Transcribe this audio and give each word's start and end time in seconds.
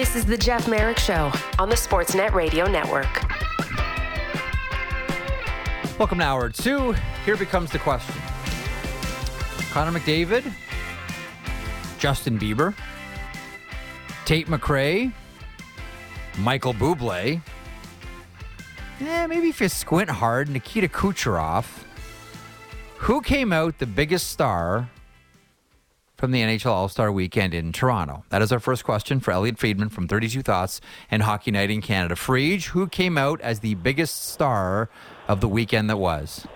This 0.00 0.16
is 0.16 0.24
the 0.24 0.38
Jeff 0.38 0.66
Marek 0.66 0.96
Show 0.96 1.30
on 1.58 1.68
the 1.68 1.74
Sportsnet 1.74 2.32
Radio 2.32 2.64
Network. 2.64 3.22
Welcome 5.98 6.20
to 6.20 6.24
hour 6.24 6.48
two. 6.48 6.94
Here 7.26 7.36
becomes 7.36 7.70
the 7.70 7.80
question 7.80 8.14
Connor 9.72 9.98
McDavid, 9.98 10.50
Justin 11.98 12.38
Bieber, 12.38 12.74
Tate 14.24 14.46
McRae, 14.46 15.12
Michael 16.38 16.72
Bublé. 16.72 17.42
Eh, 19.02 19.26
maybe 19.26 19.50
if 19.50 19.60
you 19.60 19.68
squint 19.68 20.08
hard, 20.08 20.48
Nikita 20.48 20.88
Kucherov. 20.88 21.66
Who 23.00 23.20
came 23.20 23.52
out 23.52 23.76
the 23.76 23.86
biggest 23.86 24.28
star 24.28 24.88
from 26.20 26.32
the 26.32 26.42
NHL 26.42 26.66
All 26.66 26.88
Star 26.90 27.10
weekend 27.10 27.54
in 27.54 27.72
Toronto? 27.72 28.24
That 28.28 28.42
is 28.42 28.52
our 28.52 28.60
first 28.60 28.84
question 28.84 29.20
for 29.20 29.32
Elliotte 29.32 29.58
Friedman 29.58 29.88
from 29.88 30.06
32 30.06 30.42
Thoughts 30.42 30.82
and 31.10 31.22
Hockey 31.22 31.50
Night 31.50 31.70
in 31.70 31.80
Canada. 31.80 32.14
Friedge, 32.14 32.66
who 32.66 32.86
came 32.86 33.16
out 33.16 33.40
as 33.40 33.60
the 33.60 33.74
biggest 33.76 34.26
star 34.26 34.90
of 35.28 35.40
the 35.40 35.48
weekend 35.48 35.88
that 35.88 35.96
was? 35.96 36.46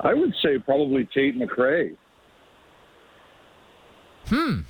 I 0.00 0.14
would 0.14 0.34
say 0.42 0.58
probably 0.58 1.08
Tate 1.14 1.38
McRae. 1.38 1.96
Hmm. 4.26 4.60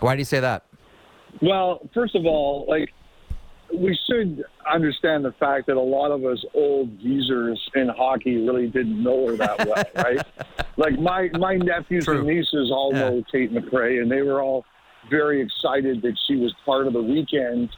Why 0.00 0.16
do 0.16 0.18
you 0.18 0.24
say 0.24 0.40
that? 0.40 0.64
Well, 1.40 1.88
first 1.94 2.16
of 2.16 2.26
all, 2.26 2.66
like 2.68 2.90
we 3.74 3.98
should 4.08 4.44
understand 4.70 5.24
the 5.24 5.32
fact 5.32 5.66
that 5.66 5.76
a 5.76 5.80
lot 5.80 6.10
of 6.10 6.24
us 6.24 6.44
old 6.54 6.98
geezers 7.00 7.60
in 7.74 7.88
hockey 7.88 8.36
really 8.36 8.68
didn't 8.68 9.02
know 9.02 9.28
her 9.28 9.36
that 9.36 9.66
well, 9.66 9.84
right? 9.96 10.20
Like 10.76 10.98
my 10.98 11.30
my 11.38 11.56
nephews 11.56 12.04
True. 12.04 12.18
and 12.18 12.26
nieces 12.26 12.70
all 12.70 12.92
Yeah. 12.92 13.00
know 13.00 13.22
Tate 13.32 13.52
McRae, 13.52 14.00
and 14.02 14.10
they 14.10 14.22
were 14.22 14.40
all 14.42 14.64
very 15.10 15.40
excited 15.40 16.02
that 16.02 16.16
she 16.26 16.36
was 16.36 16.54
part 16.64 16.86
of 16.86 16.92
the 16.92 17.02
weekend. 17.02 17.70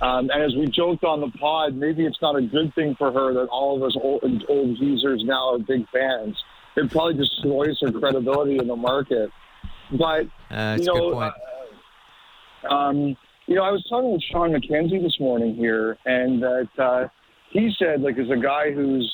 Um, 0.00 0.30
and 0.30 0.42
as 0.42 0.54
we 0.56 0.66
joked 0.66 1.04
on 1.04 1.20
the 1.20 1.28
pod, 1.38 1.74
maybe 1.76 2.04
it's 2.04 2.20
not 2.20 2.34
a 2.36 2.42
good 2.42 2.74
thing 2.74 2.96
for 2.98 3.12
her 3.12 3.32
that 3.34 3.46
all 3.50 3.76
of 3.76 3.82
us 3.84 3.96
old, 4.02 4.24
old 4.48 4.76
geezers 4.78 5.22
now 5.24 5.54
are 5.54 5.58
big 5.58 5.86
fans. 5.90 6.36
It 6.74 6.90
probably 6.90 7.14
destroys 7.14 7.78
her 7.82 7.92
credibility 7.92 8.58
in 8.58 8.66
the 8.66 8.74
market. 8.74 9.30
But 9.92 10.26
Uh, 10.50 10.76
you 10.80 10.82
a 10.82 10.86
know, 10.86 10.94
good 11.10 11.12
point. 11.12 11.34
uh, 12.64 12.74
um, 12.74 13.16
you 13.52 13.58
know, 13.58 13.64
I 13.64 13.70
was 13.70 13.84
talking 13.86 14.10
with 14.10 14.22
Sean 14.32 14.50
McKenzie 14.50 15.02
this 15.02 15.20
morning 15.20 15.54
here, 15.54 15.98
and 16.06 16.42
that 16.42 16.68
uh, 16.82 17.08
he 17.50 17.70
said, 17.78 18.00
like, 18.00 18.16
as 18.16 18.30
a 18.30 18.42
guy 18.42 18.72
who's 18.72 19.06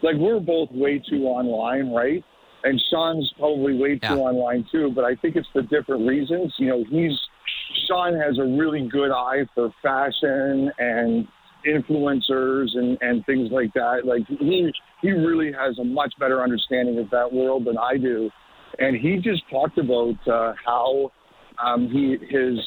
like, 0.00 0.14
we're 0.16 0.38
both 0.38 0.68
way 0.70 1.02
too 1.10 1.24
online, 1.24 1.92
right? 1.92 2.22
And 2.62 2.80
Sean's 2.88 3.28
probably 3.36 3.76
way 3.76 3.94
too 3.98 4.00
Yeah. 4.02 4.14
online 4.14 4.64
too, 4.70 4.92
but 4.94 5.02
I 5.02 5.16
think 5.16 5.34
it's 5.34 5.48
for 5.52 5.62
different 5.62 6.06
reasons. 6.06 6.54
You 6.58 6.68
know, 6.68 6.84
he's 6.88 7.18
Sean 7.88 8.14
has 8.14 8.38
a 8.38 8.44
really 8.44 8.86
good 8.86 9.10
eye 9.10 9.44
for 9.56 9.74
fashion 9.82 10.70
and 10.78 11.26
influencers 11.66 12.68
and, 12.74 12.96
and 13.00 13.26
things 13.26 13.50
like 13.50 13.72
that. 13.74 14.02
Like 14.04 14.22
he 14.28 14.70
he 15.02 15.10
really 15.10 15.50
has 15.52 15.76
a 15.80 15.84
much 15.84 16.14
better 16.20 16.44
understanding 16.44 16.96
of 16.98 17.10
that 17.10 17.32
world 17.32 17.64
than 17.64 17.76
I 17.76 17.96
do. 17.96 18.30
And 18.78 18.96
he 18.96 19.16
just 19.16 19.42
talked 19.50 19.78
about 19.78 20.14
uh, 20.28 20.52
how 20.64 21.10
um, 21.64 21.88
he 21.90 22.18
his 22.30 22.58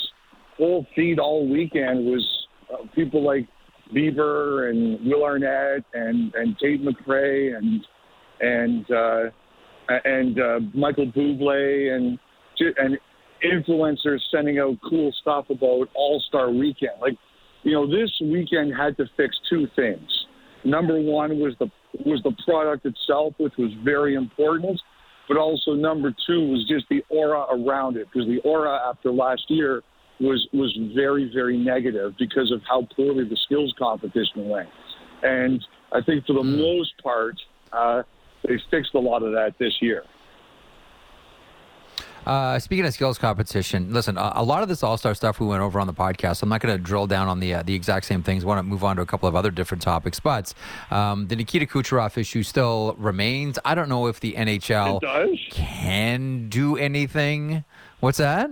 whole 0.58 0.86
feed 0.96 1.20
all 1.20 1.48
weekend 1.48 2.06
was 2.06 2.48
uh, 2.72 2.86
people 2.96 3.24
like 3.24 3.48
Bieber 3.94 4.70
and 4.70 5.06
Will 5.06 5.24
Arnett 5.24 5.84
and 5.94 6.34
and 6.36 6.58
Tate 6.58 6.82
McRae 6.84 7.56
and 7.58 7.86
and 8.40 8.92
uh, 8.92 9.24
and 10.06 10.40
uh, 10.40 10.60
Michael 10.74 11.12
Bublé 11.12 11.96
and 11.96 12.20
and 12.78 12.98
influencers 13.44 14.20
sending 14.32 14.60
out 14.60 14.78
cool 14.90 15.12
stuff 15.22 15.46
about 15.50 15.90
All 15.94 16.24
Star 16.28 16.50
Weekend. 16.50 16.94
Like, 17.02 17.16
you 17.64 17.74
know, 17.74 17.86
this 17.86 18.12
weekend 18.22 18.74
had 18.76 18.96
to 18.98 19.06
fix 19.18 19.36
two 19.50 19.68
things. 19.76 20.10
Number 20.64 21.00
one 21.00 21.40
was 21.40 21.54
the 21.60 21.70
was 22.06 22.22
the 22.24 22.36
product 22.46 22.86
itself, 22.86 23.34
which 23.38 23.54
was 23.58 23.72
very 23.84 24.16
important, 24.16 24.82
but 25.28 25.38
also 25.38 25.74
number 25.74 26.14
two 26.26 26.48
was 26.48 26.66
just 26.68 26.86
the 26.90 27.04
aura 27.10 27.46
around 27.52 27.98
it, 27.98 28.08
because 28.12 28.28
the 28.28 28.40
aura 28.40 28.80
after 28.90 29.12
last 29.12 29.44
year 29.50 29.84
was 30.24 30.48
was 30.54 30.76
very 30.96 31.30
very 31.34 31.58
negative 31.58 32.14
because 32.18 32.52
of 32.52 32.62
how 32.68 32.88
poorly 32.96 33.26
the 33.26 33.38
skills 33.46 33.74
competition 33.78 34.50
went. 34.50 34.70
And 35.22 35.64
I 35.92 36.02
think 36.02 36.26
for 36.26 36.34
the 36.34 36.44
most 36.44 36.94
part, 37.02 37.36
uh, 37.72 38.04
they 38.44 38.60
fixed 38.72 38.94
a 38.94 39.00
lot 39.00 39.24
of 39.24 39.32
that 39.34 39.54
this 39.60 39.74
year. 39.82 40.04
Uh, 42.26 42.58
speaking 42.58 42.86
of 42.86 42.94
skills 42.94 43.18
competition, 43.18 43.94
listen, 43.94 44.18
a, 44.18 44.34
a 44.36 44.44
lot 44.44 44.64
of 44.64 44.70
this 44.70 44.82
All 44.82 44.98
Star 44.98 45.14
stuff 45.14 45.40
we 45.40 45.48
went 45.48 45.62
over 45.62 45.80
on 45.80 45.88
the 45.88 45.94
podcast. 45.94 46.42
I'm 46.42 46.50
not 46.50 46.62
going 46.62 46.76
to 46.76 46.82
drill 46.82 47.06
down 47.06 47.28
on 47.28 47.40
the 47.40 47.56
uh, 47.56 47.64
the 47.64 47.76
exact 47.76 48.06
same 48.06 48.24
things. 48.24 48.44
I 48.44 48.48
want 48.48 48.60
to 48.60 48.64
move 48.64 48.84
on 48.84 48.96
to 48.96 49.02
a 49.02 49.06
couple 49.06 49.28
of 49.28 49.36
other 49.36 49.52
different 49.52 49.82
topics, 49.82 50.20
but 50.20 50.54
um, 50.90 51.28
the 51.28 51.36
Nikita 51.36 51.66
Kucherov 51.66 52.18
issue 52.18 52.44
still 52.44 52.96
remains. 52.98 53.60
I 53.66 53.76
don't 53.76 53.90
know 53.90 54.08
if 54.08 54.22
the 54.22 54.34
NHL 54.34 55.02
can 55.52 56.48
do 56.48 56.78
anything. 56.78 57.66
What's 58.00 58.20
that? 58.20 58.50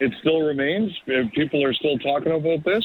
It 0.00 0.12
still 0.20 0.40
remains. 0.42 0.92
People 1.34 1.64
are 1.64 1.74
still 1.74 1.98
talking 1.98 2.32
about 2.32 2.64
this. 2.64 2.84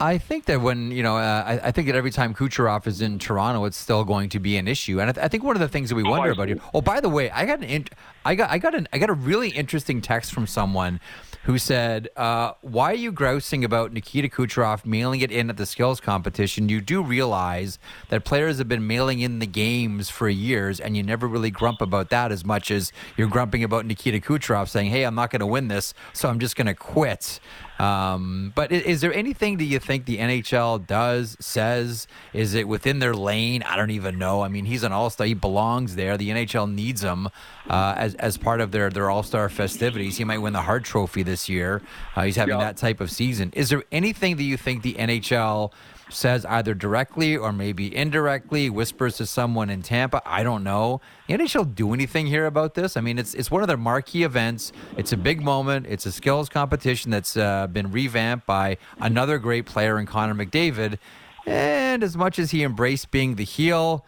I 0.00 0.18
think 0.18 0.46
that 0.46 0.60
when 0.60 0.90
you 0.90 1.02
know, 1.02 1.16
uh, 1.16 1.44
I, 1.46 1.68
I 1.68 1.70
think 1.70 1.86
that 1.86 1.94
every 1.94 2.10
time 2.10 2.34
Kucherov 2.34 2.86
is 2.86 3.00
in 3.00 3.18
Toronto, 3.18 3.64
it's 3.64 3.76
still 3.76 4.04
going 4.04 4.28
to 4.30 4.40
be 4.40 4.56
an 4.56 4.66
issue. 4.66 5.00
And 5.00 5.10
I, 5.10 5.12
th- 5.12 5.24
I 5.24 5.28
think 5.28 5.44
one 5.44 5.54
of 5.54 5.60
the 5.60 5.68
things 5.68 5.88
that 5.90 5.94
we 5.94 6.02
wonder 6.02 6.32
about 6.32 6.48
here. 6.48 6.58
Oh, 6.72 6.80
by 6.80 7.00
the 7.00 7.08
way, 7.08 7.30
I 7.30 7.46
got 7.46 7.58
an, 7.58 7.64
int- 7.64 7.90
I 8.24 8.34
got, 8.34 8.50
I 8.50 8.58
got 8.58 8.74
an, 8.74 8.88
I 8.92 8.98
got 8.98 9.08
a 9.08 9.14
really 9.14 9.50
interesting 9.50 10.00
text 10.00 10.32
from 10.32 10.48
someone 10.48 10.98
who 11.44 11.58
said, 11.58 12.08
uh, 12.16 12.52
"Why 12.62 12.92
are 12.92 12.96
you 12.96 13.12
grousing 13.12 13.64
about 13.64 13.92
Nikita 13.92 14.28
Kucherov 14.28 14.84
mailing 14.84 15.20
it 15.20 15.30
in 15.30 15.50
at 15.50 15.56
the 15.56 15.66
skills 15.66 16.00
competition? 16.00 16.68
You 16.68 16.80
do 16.80 17.02
realize 17.02 17.78
that 18.08 18.24
players 18.24 18.58
have 18.58 18.68
been 18.68 18.86
mailing 18.86 19.20
in 19.20 19.38
the 19.38 19.46
games 19.46 20.10
for 20.10 20.28
years, 20.28 20.80
and 20.80 20.96
you 20.96 21.02
never 21.02 21.26
really 21.26 21.50
grump 21.50 21.80
about 21.80 22.10
that 22.10 22.32
as 22.32 22.44
much 22.44 22.70
as 22.70 22.92
you're 23.16 23.28
grumping 23.28 23.62
about 23.62 23.86
Nikita 23.86 24.20
Kucherov 24.20 24.68
saying, 24.68 24.90
"Hey, 24.90 25.04
I'm 25.04 25.14
not 25.14 25.30
going 25.30 25.40
to 25.40 25.46
win 25.46 25.68
this, 25.68 25.94
so 26.12 26.28
I'm 26.28 26.38
just 26.38 26.56
going 26.56 26.66
to 26.66 26.74
quit." 26.74 27.40
Um, 27.78 28.52
but 28.54 28.70
is, 28.70 28.82
is 28.84 29.00
there 29.00 29.12
anything 29.12 29.56
that 29.58 29.64
you 29.64 29.78
think 29.78 30.04
the 30.06 30.18
NHL 30.18 30.86
does, 30.86 31.36
says? 31.40 32.06
Is 32.32 32.54
it 32.54 32.68
within 32.68 33.00
their 33.00 33.14
lane? 33.14 33.62
I 33.64 33.76
don't 33.76 33.90
even 33.90 34.18
know. 34.18 34.42
I 34.42 34.48
mean, 34.48 34.64
he's 34.64 34.82
an 34.84 34.92
all 34.92 35.10
star. 35.10 35.26
He 35.26 35.34
belongs 35.34 35.96
there. 35.96 36.16
The 36.16 36.30
NHL 36.30 36.72
needs 36.72 37.02
him 37.02 37.26
uh, 37.68 37.94
as, 37.96 38.14
as 38.16 38.36
part 38.38 38.60
of 38.60 38.70
their, 38.70 38.90
their 38.90 39.10
all 39.10 39.22
star 39.22 39.48
festivities. 39.48 40.18
He 40.18 40.24
might 40.24 40.38
win 40.38 40.52
the 40.52 40.62
Hart 40.62 40.84
Trophy 40.84 41.22
this 41.22 41.48
year. 41.48 41.82
Uh, 42.14 42.22
he's 42.22 42.36
having 42.36 42.54
Yeah. 42.56 42.64
that 42.64 42.76
type 42.76 43.00
of 43.00 43.10
season. 43.10 43.50
Is 43.54 43.70
there 43.70 43.82
anything 43.90 44.36
that 44.36 44.44
you 44.44 44.56
think 44.56 44.82
the 44.82 44.94
NHL 44.94 45.72
says 46.10 46.44
either 46.46 46.74
directly 46.74 47.36
or 47.36 47.52
maybe 47.52 47.94
indirectly, 47.94 48.70
whispers 48.70 49.16
to 49.18 49.26
someone 49.26 49.70
in 49.70 49.82
Tampa? 49.82 50.22
I 50.24 50.42
don't 50.42 50.62
know. 50.64 51.00
The 51.28 51.34
NHL 51.34 51.74
do 51.74 51.92
anything 51.92 52.26
here 52.26 52.46
about 52.46 52.74
this? 52.74 52.96
I 52.96 53.00
mean, 53.00 53.18
it's 53.18 53.34
it's 53.34 53.50
one 53.50 53.62
of 53.62 53.68
their 53.68 53.76
marquee 53.76 54.22
events. 54.22 54.72
It's 54.96 55.12
a 55.12 55.16
big 55.16 55.42
moment. 55.42 55.86
It's 55.88 56.06
a 56.06 56.12
skills 56.12 56.48
competition 56.48 57.10
that's 57.10 57.36
uh, 57.36 57.66
been 57.66 57.90
revamped 57.90 58.46
by 58.46 58.76
another 58.98 59.38
great 59.38 59.66
player 59.66 59.98
in 59.98 60.06
Connor 60.06 60.34
McDavid. 60.34 60.98
And 61.46 62.02
as 62.02 62.16
much 62.16 62.38
as 62.38 62.50
he 62.52 62.62
embraced 62.62 63.10
being 63.10 63.34
the 63.34 63.44
heel, 63.44 64.04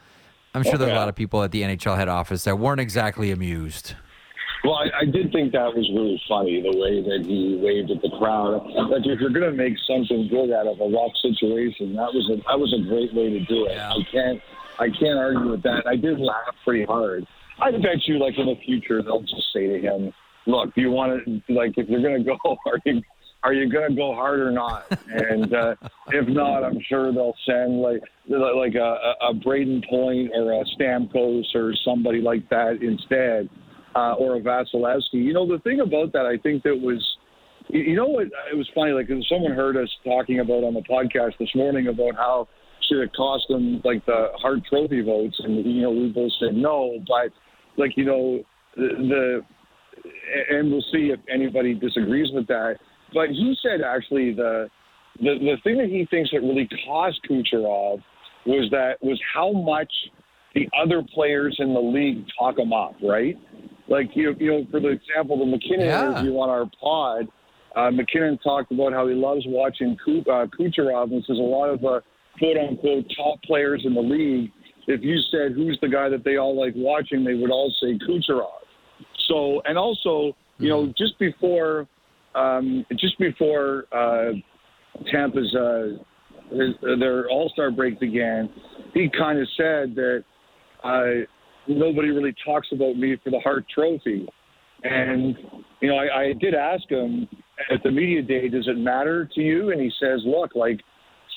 I'm 0.55 0.63
sure 0.63 0.79
there's 0.79 0.91
a 0.91 0.95
lot 0.95 1.09
of 1.09 1.15
people 1.15 1.43
at 1.43 1.51
the 1.51 1.63
NHL 1.63 1.97
head 1.97 2.09
office 2.09 2.45
that 2.45 2.59
weren't 2.59 2.81
exactly 2.81 3.31
amused. 3.31 3.95
Well, 4.67 4.75
I, 4.75 5.03
I 5.03 5.05
did 5.05 5.31
think 5.31 5.53
that 5.53 5.71
was 5.71 5.87
really 5.95 6.21
funny 6.29 6.61
the 6.61 6.77
way 6.77 6.99
that 6.99 7.25
he 7.25 7.55
waved 7.63 7.93
at 7.93 8.03
the 8.03 8.11
crowd. 8.19 8.67
Like 8.91 9.07
if 9.07 9.21
you're 9.21 9.31
going 9.31 9.47
to 9.47 9.55
make 9.55 9.79
something 9.87 10.27
good 10.27 10.51
out 10.51 10.67
of 10.67 10.81
a 10.81 10.91
rough 10.91 11.15
situation, 11.23 11.95
that 11.95 12.11
was 12.11 12.27
a 12.35 12.43
that 12.51 12.59
was 12.59 12.75
a 12.75 12.83
great 12.83 13.15
way 13.15 13.31
to 13.31 13.39
do 13.47 13.67
it. 13.67 13.79
I 13.79 14.03
can't 14.11 14.43
I 14.81 14.91
can't 14.91 15.23
argue 15.23 15.53
with 15.53 15.63
that. 15.63 15.87
I 15.87 15.95
did 15.95 16.19
laugh 16.19 16.51
pretty 16.65 16.85
hard. 16.85 17.25
I 17.63 17.71
bet 17.71 18.11
you, 18.11 18.19
like 18.19 18.37
in 18.39 18.47
the 18.47 18.59
future, 18.67 19.05
they'll 19.05 19.21
just 19.21 19.53
say 19.55 19.69
to 19.69 19.79
him, 19.79 20.13
"Look, 20.47 20.75
do 20.75 20.81
you 20.81 20.91
want 20.91 21.25
to 21.25 21.55
like 21.55 21.79
if 21.79 21.89
you're 21.89 22.03
going 22.03 22.25
to 22.25 22.25
go, 22.25 22.57
are 22.67 22.81
you 22.85 23.03
are 23.45 23.55
you 23.55 23.71
going 23.71 23.91
to 23.91 23.95
go 23.95 24.17
hard 24.17 24.41
or 24.41 24.51
not?" 24.51 24.91
And 25.07 25.55
uh, 25.55 25.77
if 26.09 26.27
not, 26.27 26.65
I'm 26.65 26.81
sure 26.89 27.13
they'll 27.13 27.39
send 27.47 27.83
like 27.83 28.03
like 28.27 28.75
a, 28.75 29.15
a 29.23 29.31
a 29.31 29.35
Brayden 29.35 29.89
Point 29.89 30.33
or 30.35 30.61
a 30.61 30.65
Stamkos 30.75 31.55
or 31.55 31.73
somebody 31.85 32.21
like 32.21 32.49
that 32.49 32.83
instead 32.83 33.49
uh, 33.97 34.15
or 34.15 34.37
a 34.37 34.41
Vasilevskiy. 34.41 35.25
You 35.25 35.33
know, 35.33 35.47
the 35.47 35.61
thing 35.63 35.81
about 35.81 36.13
that, 36.13 36.27
I 36.27 36.37
think 36.37 36.63
that 36.65 36.79
was, 36.79 37.03
you 37.69 37.97
know 37.97 38.07
what, 38.07 38.27
it 38.27 38.57
was 38.57 38.69
funny, 38.75 38.93
like 38.93 39.09
someone 39.29 39.53
heard 39.53 39.77
us 39.77 39.89
talking 40.05 40.41
about 40.41 40.65
on 40.65 40.75
the 40.75 40.83
podcast 40.83 41.33
this 41.39 41.49
morning 41.55 41.89
about 41.89 42.15
how 42.15 42.49
should 42.89 43.03
it 43.03 43.11
cost 43.17 43.45
them 43.49 43.81
like 43.85 44.05
the 44.07 44.29
Hart 44.37 44.61
Trophy 44.69 45.01
votes, 45.01 45.41
and 45.43 45.65
you 45.65 45.83
know 45.83 45.91
we 45.91 46.09
both 46.09 46.31
said 46.39 46.55
no, 46.55 46.99
but 47.09 47.33
like 47.77 47.97
you 47.97 48.05
know 48.05 48.41
the, 48.77 48.89
the 48.99 49.41
and 50.51 50.71
we'll 50.71 50.85
see 50.93 51.11
if 51.13 51.21
anybody 51.33 51.75
disagrees 51.75 52.29
with 52.33 52.47
that. 52.49 52.77
But 53.13 53.31
he 53.31 53.57
said 53.63 53.81
actually 53.83 54.35
the 54.35 54.69
the 55.19 55.35
the 55.41 55.57
thing 55.65 55.79
that 55.79 55.89
he 55.89 56.07
thinks 56.11 56.31
that 56.33 56.43
really 56.43 56.69
cost 56.87 57.19
Kucherov 57.29 58.03
was 58.47 58.69
that 58.71 58.99
was 59.01 59.21
how 59.35 59.53
much 59.53 59.93
the 60.55 60.69
other 60.81 61.03
players 61.15 61.57
in 61.59 61.75
the 61.75 61.81
league 61.81 62.25
talk 62.39 62.59
him 62.59 62.73
up, 62.73 62.95
right? 63.03 63.37
Like 63.89 64.11
you, 64.15 64.35
you 64.39 64.51
know, 64.51 64.67
for 64.71 64.81
the 64.81 64.89
example, 64.89 65.39
the 65.39 65.47
MacKinnon 65.47 65.87
Yeah. 65.87 66.11
interview 66.13 66.39
on 66.39 66.49
our 66.51 66.69
pod, 66.81 67.29
Uh, 67.77 67.91
MacKinnon 67.91 68.39
talked 68.39 68.73
about 68.73 68.95
how 68.95 69.07
he 69.07 69.13
loves 69.15 69.45
watching 69.47 69.99
Ku- 70.03 70.25
uh, 70.31 70.47
Kucherov, 70.47 71.13
and 71.13 71.23
says 71.27 71.37
a 71.39 71.43
lot 71.43 71.69
of 71.69 71.85
uh, 71.85 72.01
quote 72.39 72.57
unquote 72.57 73.05
top 73.15 73.43
players 73.43 73.83
in 73.85 73.93
the 73.93 74.01
league. 74.01 74.51
If 74.87 75.03
you 75.05 75.19
said 75.31 75.53
who's 75.53 75.79
the 75.83 75.89
guy 75.89 76.09
that 76.09 76.25
they 76.25 76.37
all 76.39 76.59
like 76.59 76.73
watching, 76.75 77.23
they 77.23 77.35
would 77.35 77.51
all 77.51 77.71
say 77.81 77.99
Kucherov. 77.99 78.65
So, 79.29 79.61
and 79.67 79.77
also, 79.77 80.35
you 80.59 80.71
know, 80.71 80.87
just 80.97 81.19
before, 81.19 81.87
um, 82.35 82.87
just 82.97 83.19
before 83.19 83.85
uh, 83.93 84.33
Tampa's 85.13 85.55
uh, 85.55 85.99
his, 86.51 86.75
their 86.99 87.29
All 87.29 87.51
Star 87.51 87.71
break 87.71 88.01
began, 88.01 88.49
he 88.95 89.11
kind 89.11 89.39
of 89.39 89.47
said 89.57 89.95
that 89.97 90.25
uh, 90.83 91.27
nobody 91.69 92.09
really 92.11 92.35
talks 92.45 92.69
about 92.73 92.97
me 92.97 93.17
for 93.23 93.31
the 93.31 93.41
Hart 93.41 93.65
Trophy. 93.73 94.27
And, 94.83 95.37
you 95.81 95.89
know, 95.89 95.97
I, 95.97 96.21
I 96.21 96.33
did 96.39 96.55
ask 96.55 96.89
him 96.89 97.29
at 97.73 97.83
the 97.83 97.91
media 97.91 98.23
day, 98.23 98.49
does 98.49 98.69
it 98.69 98.77
matter 98.79 99.29
to 99.35 99.41
you? 99.41 99.71
And 99.73 99.81
he 99.81 99.91
says, 100.01 100.21
look, 100.25 100.55
like 100.55 100.81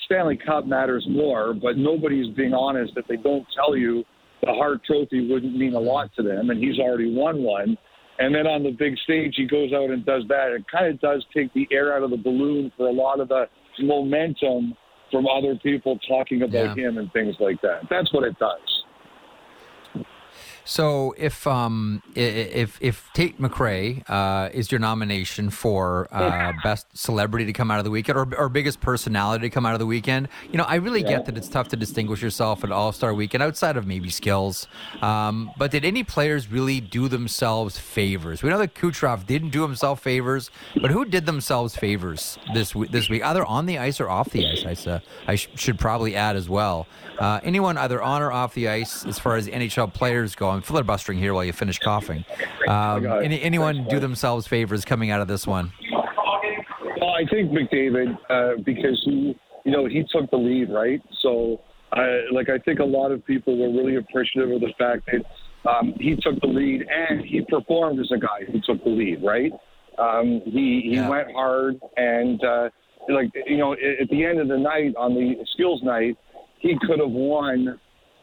Stanley 0.04 0.36
Cup 0.44 0.66
matters 0.66 1.06
more, 1.08 1.54
but 1.54 1.76
nobody's 1.76 2.34
being 2.36 2.52
honest 2.54 2.92
if 2.96 3.06
they 3.06 3.16
don't 3.16 3.46
tell 3.54 3.76
you 3.76 4.04
the 4.42 4.52
Hart 4.52 4.84
Trophy 4.84 5.28
wouldn't 5.30 5.56
mean 5.56 5.74
a 5.74 5.80
lot 5.80 6.10
to 6.16 6.22
them. 6.22 6.50
And 6.50 6.62
he's 6.62 6.78
already 6.78 7.14
won 7.14 7.42
one. 7.42 7.76
And 8.18 8.34
then 8.34 8.46
on 8.46 8.62
the 8.62 8.70
big 8.70 8.98
stage, 8.98 9.34
he 9.36 9.46
goes 9.46 9.72
out 9.72 9.90
and 9.90 10.04
does 10.04 10.24
that. 10.28 10.52
It 10.52 10.64
kind 10.70 10.86
of 10.86 11.00
does 11.00 11.24
take 11.34 11.52
the 11.54 11.66
air 11.72 11.96
out 11.96 12.02
of 12.02 12.10
the 12.10 12.18
balloon 12.18 12.70
for 12.76 12.88
a 12.88 12.92
lot 12.92 13.18
of 13.20 13.28
the 13.28 13.46
momentum 13.80 14.74
from 15.10 15.26
other 15.26 15.56
people 15.62 15.98
talking 16.06 16.42
about 16.42 16.76
Yeah. 16.76 16.88
him 16.88 16.98
and 16.98 17.10
things 17.12 17.34
like 17.40 17.60
that. 17.62 17.88
That's 17.88 18.12
what 18.12 18.24
it 18.24 18.38
does. 18.38 18.60
So 20.64 21.14
if 21.18 21.46
um 21.46 22.02
i- 22.16 22.20
i- 22.20 22.22
if 22.22 22.78
if 22.80 23.08
Tate 23.14 23.40
McRae 23.40 24.02
uh, 24.08 24.50
is 24.52 24.70
your 24.70 24.78
nomination 24.78 25.50
for 25.50 26.06
uh, 26.12 26.52
best 26.62 26.86
celebrity 26.96 27.44
to 27.46 27.52
come 27.52 27.70
out 27.70 27.78
of 27.78 27.84
the 27.84 27.90
weekend 27.90 28.18
or, 28.18 28.28
or 28.36 28.48
biggest 28.48 28.80
personality 28.80 29.48
to 29.48 29.50
come 29.50 29.66
out 29.66 29.72
of 29.72 29.78
the 29.80 29.86
weekend, 29.86 30.28
you 30.50 30.58
know 30.58 30.64
I 30.64 30.76
really 30.76 31.02
Yeah. 31.02 31.08
get 31.10 31.26
that 31.26 31.36
it's 31.36 31.48
tough 31.48 31.68
to 31.68 31.76
distinguish 31.76 32.22
yourself 32.22 32.62
at 32.64 32.70
All 32.70 32.92
Star 32.92 33.14
Weekend 33.14 33.42
outside 33.42 33.76
of 33.76 33.86
maybe 33.86 34.10
skills. 34.10 34.68
Um, 35.02 35.50
but 35.58 35.70
did 35.70 35.84
any 35.84 36.04
players 36.04 36.50
really 36.50 36.80
do 36.80 37.08
themselves 37.08 37.78
favors? 37.78 38.42
We 38.42 38.50
know 38.50 38.58
that 38.58 38.74
Kucherov 38.74 39.26
didn't 39.26 39.50
do 39.50 39.62
himself 39.62 40.02
favors, 40.02 40.50
but 40.80 40.90
who 40.90 41.04
did 41.04 41.26
themselves 41.26 41.74
favors 41.76 42.38
this 42.54 42.74
this 42.90 43.08
week, 43.08 43.24
either 43.24 43.44
on 43.44 43.66
the 43.66 43.78
ice 43.78 44.00
or 44.00 44.08
off 44.08 44.30
the 44.30 44.46
ice? 44.46 44.86
I 45.26 45.34
sh- 45.36 45.48
should 45.56 45.78
probably 45.78 46.14
add 46.16 46.36
as 46.36 46.48
well. 46.48 46.86
Uh, 47.18 47.38
anyone 47.42 47.76
either 47.78 48.00
on 48.02 48.22
or 48.22 48.32
off 48.32 48.54
the 48.54 48.68
ice, 48.68 49.04
as 49.04 49.18
far 49.18 49.36
as 49.36 49.46
NHL 49.46 49.92
players 49.92 50.34
go, 50.34 50.49
I'm 50.50 50.62
filibustering 50.62 51.18
here 51.18 51.32
while 51.34 51.44
you 51.44 51.52
finish 51.52 51.78
coughing. 51.78 52.24
Um, 52.68 53.04
any, 53.06 53.42
anyone 53.42 53.88
do 53.88 53.98
themselves 53.98 54.46
favors 54.46 54.84
coming 54.84 55.10
out 55.10 55.20
of 55.20 55.26
this 55.26 55.44
one? 55.44 55.72
Well, 57.00 57.10
I 57.10 57.24
think 57.28 57.50
McDavid, 57.50 58.16
uh, 58.28 58.62
because 58.64 59.00
he, 59.04 59.36
you 59.64 59.72
know, 59.72 59.86
he 59.86 60.04
took 60.12 60.30
the 60.30 60.36
lead, 60.36 60.70
right? 60.70 61.00
So, 61.22 61.60
uh, 61.92 62.00
like, 62.32 62.48
I 62.48 62.58
think 62.58 62.78
a 62.78 62.84
lot 62.84 63.10
of 63.10 63.24
people 63.26 63.56
were 63.58 63.76
really 63.76 63.96
appreciative 63.96 64.52
of 64.52 64.60
the 64.60 64.72
fact 64.78 65.08
that 65.10 65.68
um, 65.68 65.94
he 65.98 66.14
took 66.16 66.40
the 66.40 66.46
lead 66.46 66.86
and 66.88 67.24
he 67.24 67.40
performed 67.40 67.98
as 67.98 68.10
a 68.14 68.18
guy 68.18 68.44
who 68.46 68.60
took 68.60 68.84
the 68.84 68.90
lead, 68.90 69.24
right? 69.24 69.52
Um, 69.98 70.40
he 70.44 70.82
he 70.84 70.94
Yeah. 70.96 71.08
went 71.08 71.32
hard 71.32 71.80
and, 71.96 72.42
uh, 72.44 72.68
like, 73.08 73.30
you 73.46 73.56
know, 73.56 73.72
at 73.72 74.08
the 74.10 74.24
end 74.24 74.38
of 74.38 74.46
the 74.48 74.58
night 74.58 74.94
on 74.96 75.14
the 75.14 75.34
skills 75.54 75.82
night, 75.82 76.16
he 76.58 76.76
could 76.82 77.00
have 77.00 77.10
won 77.10 77.80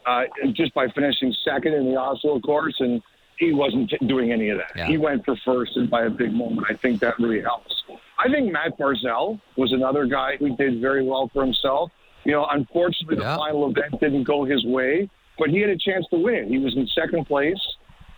uh, 0.07 0.23
just 0.53 0.73
by 0.73 0.87
finishing 0.89 1.33
second 1.43 1.73
in 1.73 1.85
the 1.91 1.97
Oslo 1.99 2.39
course, 2.39 2.75
and 2.79 3.01
he 3.37 3.53
wasn't 3.53 3.89
t- 3.89 3.97
doing 4.07 4.31
any 4.31 4.49
of 4.49 4.57
that. 4.57 4.71
Yeah. 4.75 4.87
He 4.87 4.97
went 4.97 5.25
for 5.25 5.35
first, 5.45 5.75
and 5.75 5.89
by 5.89 6.03
a 6.05 6.09
big 6.09 6.33
moment, 6.33 6.65
I 6.69 6.73
think 6.75 6.99
that 7.01 7.19
really 7.19 7.41
helps. 7.41 7.83
I 8.17 8.29
think 8.31 8.51
Matt 8.51 8.77
Barzal 8.79 9.39
was 9.57 9.71
another 9.73 10.05
guy 10.05 10.37
who 10.37 10.55
did 10.55 10.81
very 10.81 11.03
well 11.03 11.29
for 11.33 11.43
himself. 11.43 11.91
You 12.23 12.31
know, 12.31 12.47
unfortunately, 12.49 13.17
Yeah. 13.19 13.33
the 13.33 13.37
final 13.37 13.69
event 13.69 13.99
didn't 13.99 14.23
go 14.23 14.43
his 14.45 14.65
way, 14.65 15.09
but 15.37 15.49
he 15.49 15.59
had 15.59 15.69
a 15.69 15.77
chance 15.77 16.05
to 16.11 16.17
win. 16.17 16.47
He 16.47 16.57
was 16.57 16.75
in 16.75 16.87
second 16.87 17.25
place, 17.25 17.61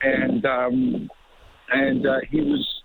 and 0.01 0.45
um, 0.45 1.09
and 1.69 2.05
uh, 2.07 2.19
he 2.29 2.41
was 2.41 2.78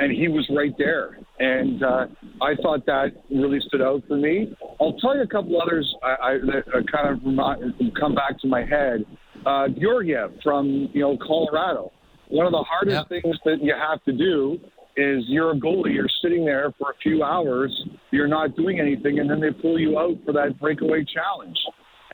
and 0.00 0.12
he 0.12 0.28
was 0.28 0.48
right 0.56 0.72
there. 0.78 1.18
And 1.38 1.82
uh, 1.82 2.06
I 2.42 2.54
thought 2.62 2.86
that 2.86 3.08
really 3.30 3.60
stood 3.66 3.82
out 3.82 4.02
for 4.08 4.16
me. 4.16 4.56
I'll 4.80 4.94
tell 4.94 5.14
you 5.14 5.22
a 5.22 5.26
couple 5.26 5.60
others 5.60 5.94
I, 6.02 6.08
I, 6.08 6.32
that 6.38 6.64
uh, 6.68 6.80
kind 6.90 7.14
of 7.14 7.24
remind, 7.24 7.74
come 7.98 8.14
back 8.14 8.38
to 8.40 8.48
my 8.48 8.64
head. 8.64 9.04
Uh, 9.44 9.68
Georgiev 9.80 10.32
from 10.42 10.90
you 10.92 11.00
know 11.02 11.16
Colorado. 11.26 11.92
One 12.28 12.46
of 12.46 12.52
the 12.52 12.64
hardest 12.68 13.08
things 13.08 13.36
that 13.44 13.58
you 13.62 13.74
have 13.74 14.02
to 14.04 14.12
do 14.12 14.58
is 14.96 15.24
you're 15.26 15.52
a 15.52 15.54
goalie. 15.54 15.94
You're 15.94 16.08
sitting 16.22 16.44
there 16.44 16.72
for 16.78 16.90
a 16.90 16.94
few 17.02 17.22
hours. 17.24 17.72
You're 18.10 18.28
not 18.28 18.54
doing 18.56 18.78
anything, 18.78 19.18
and 19.18 19.28
then 19.28 19.40
they 19.40 19.50
pull 19.50 19.78
you 19.78 19.98
out 19.98 20.16
for 20.24 20.32
that 20.32 20.60
breakaway 20.60 21.04
challenge. 21.04 21.56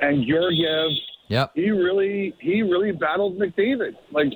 And 0.00 0.26
Georgiev 0.26 0.90
Yep. 1.28 1.52
he 1.54 1.70
really 1.70 2.34
he 2.40 2.62
really 2.62 2.92
battled 2.92 3.38
McDavid. 3.38 3.94
Like, 4.12 4.28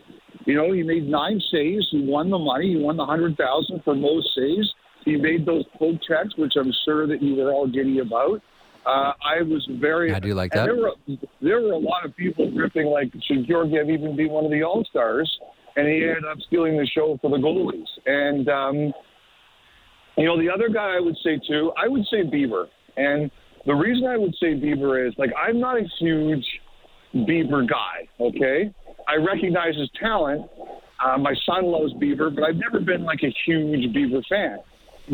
you 0.46 0.54
know, 0.54 0.72
he 0.72 0.82
made 0.82 1.08
nine 1.08 1.40
saves. 1.52 1.88
He 1.90 2.04
won 2.04 2.31
the 2.31 2.38
money. 2.38 2.75
He 2.75 2.76
won 2.76 2.96
the 2.96 3.06
hundred 3.06 3.37
thousand 3.37 3.82
for 3.84 3.94
most 3.94 4.28
saves. 4.34 4.75
He 5.04 5.16
made 5.16 5.46
those 5.46 5.64
poke 5.78 6.00
checks, 6.06 6.37
which 6.37 6.54
I'm 6.58 6.72
sure 6.84 7.06
that 7.06 7.22
you 7.22 7.37
were 7.37 7.52
all 7.52 7.66
giddy 7.66 7.98
about. 8.00 8.42
Uh, 8.87 9.12
I 9.22 9.42
was 9.42 9.66
very. 9.72 10.12
I 10.12 10.20
do 10.20 10.34
like 10.34 10.52
that. 10.52 10.64
There 10.64 10.76
were 10.76 10.92
there 11.42 11.60
were 11.60 11.72
a 11.72 11.78
lot 11.78 12.04
of 12.04 12.16
people 12.16 12.50
ripping 12.52 12.87
like, 12.87 13.12
should 13.26 13.46
Georgiev 13.46 13.90
even 13.90 14.16
be 14.16 14.26
one 14.26 14.44
of 14.44 14.50
the 14.50 14.62
All 14.62 14.84
Stars? 14.88 15.31
And 15.76 15.87
he 15.87 16.02
ended 16.02 16.25
up 16.25 16.38
stealing 16.46 16.76
the 16.76 16.87
show 16.87 17.19
for 17.20 17.31
the 17.31 17.37
goalies. 17.37 17.87
And 18.06 18.48
um, 18.48 18.92
you 20.16 20.25
know, 20.25 20.38
the 20.40 20.50
other 20.50 20.69
guy 20.69 20.96
I 20.96 21.00
would 21.00 21.16
say 21.22 21.38
too, 21.46 21.72
I 21.76 21.88
would 21.88 22.04
say 22.10 22.22
Bieber. 22.25 22.66
And 22.96 23.31
the 23.66 23.75
reason 23.75 24.06
I 24.06 24.16
would 24.16 24.34
say 24.40 24.54
Bieber 24.54 25.06
is 25.06 25.14
like 25.19 25.31
I'm 25.37 25.60
not 25.60 25.76
a 25.76 25.84
huge 25.98 26.46
Bieber 27.14 27.69
guy. 27.69 28.08
Okay, 28.19 28.72
I 29.10 29.16
recognize 29.16 29.76
his 29.76 29.90
talent. 29.98 30.48
Uh, 31.04 31.18
my 31.18 31.34
son 31.46 31.64
loves 31.64 31.92
Bieber, 31.94 32.32
but 32.34 32.44
I've 32.44 32.56
never 32.56 32.78
been 32.78 33.04
like 33.04 33.20
a 33.22 33.34
huge 33.44 33.92
Bieber 33.94 34.22
fan. 34.28 34.58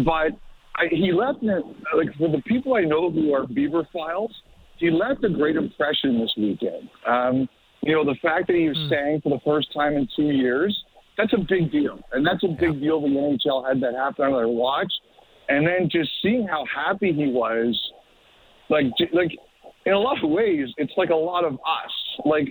But 0.05 0.39
I, 0.77 0.89
he 0.91 1.13
left 1.13 1.43
me 1.43 1.55
like 1.97 2.15
for 2.19 2.29
the 2.29 2.43
people 2.47 2.75
I 2.75 2.83
know 2.83 3.11
who 3.11 3.33
are 3.33 3.47
Bieber 3.47 3.87
files. 3.93 4.35
He 4.79 4.91
left 4.91 5.25
a 5.25 5.31
great 5.31 5.57
impression 5.57 6.21
this 6.21 6.33
weekend. 6.37 6.91
Um, 7.07 7.49
you 7.83 7.95
know, 7.95 8.05
the 8.05 8.17
fact 8.21 8.49
that 8.49 8.57
he 8.57 8.69
was 8.69 8.77
sang 8.91 9.21
for 9.23 9.31
the 9.31 9.41
first 9.45 9.73
time 9.73 9.95
in 9.95 10.07
two 10.15 10.31
years, 10.31 10.77
that's 11.17 11.33
a 11.33 11.39
big 11.39 11.73
deal. 11.73 11.99
And 12.13 12.27
that's 12.27 12.43
a 12.45 12.49
big 12.49 12.81
deal 12.81 13.01
the 13.01 13.09
NHL 13.09 13.67
had 13.67 13.81
that 13.81 13.95
happen 13.95 14.27
on 14.27 14.33
their 14.33 14.49
watch. 14.49 14.93
And 15.49 15.67
then 15.67 15.89
just 15.91 16.11
seeing 16.23 16.47
how 16.47 16.65
happy 16.75 17.13
he 17.13 17.29
was, 17.29 17.81
like, 18.69 18.87
like 19.13 19.31
in 19.87 19.93
a 19.93 19.99
lot 19.99 20.23
of 20.23 20.29
ways, 20.29 20.69
it's 20.77 20.93
like 20.97 21.11
a 21.11 21.15
lot 21.15 21.45
of 21.45 21.55
us. 21.55 21.93
Like, 22.25 22.49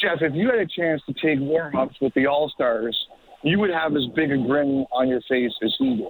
Jeff, 0.00 0.18
if 0.20 0.34
you 0.34 0.48
had 0.50 0.58
a 0.58 0.66
chance 0.66 1.02
to 1.06 1.12
take 1.14 1.38
warm 1.40 1.74
ups 1.76 1.96
with 2.00 2.14
the 2.14 2.26
All 2.26 2.48
Stars, 2.54 2.96
you 3.42 3.58
would 3.58 3.70
have 3.70 3.94
as 3.96 4.06
big 4.14 4.30
a 4.32 4.36
grin 4.36 4.86
on 4.92 5.08
your 5.08 5.20
face 5.28 5.52
as 5.62 5.74
he 5.78 5.96
did. 5.96 6.06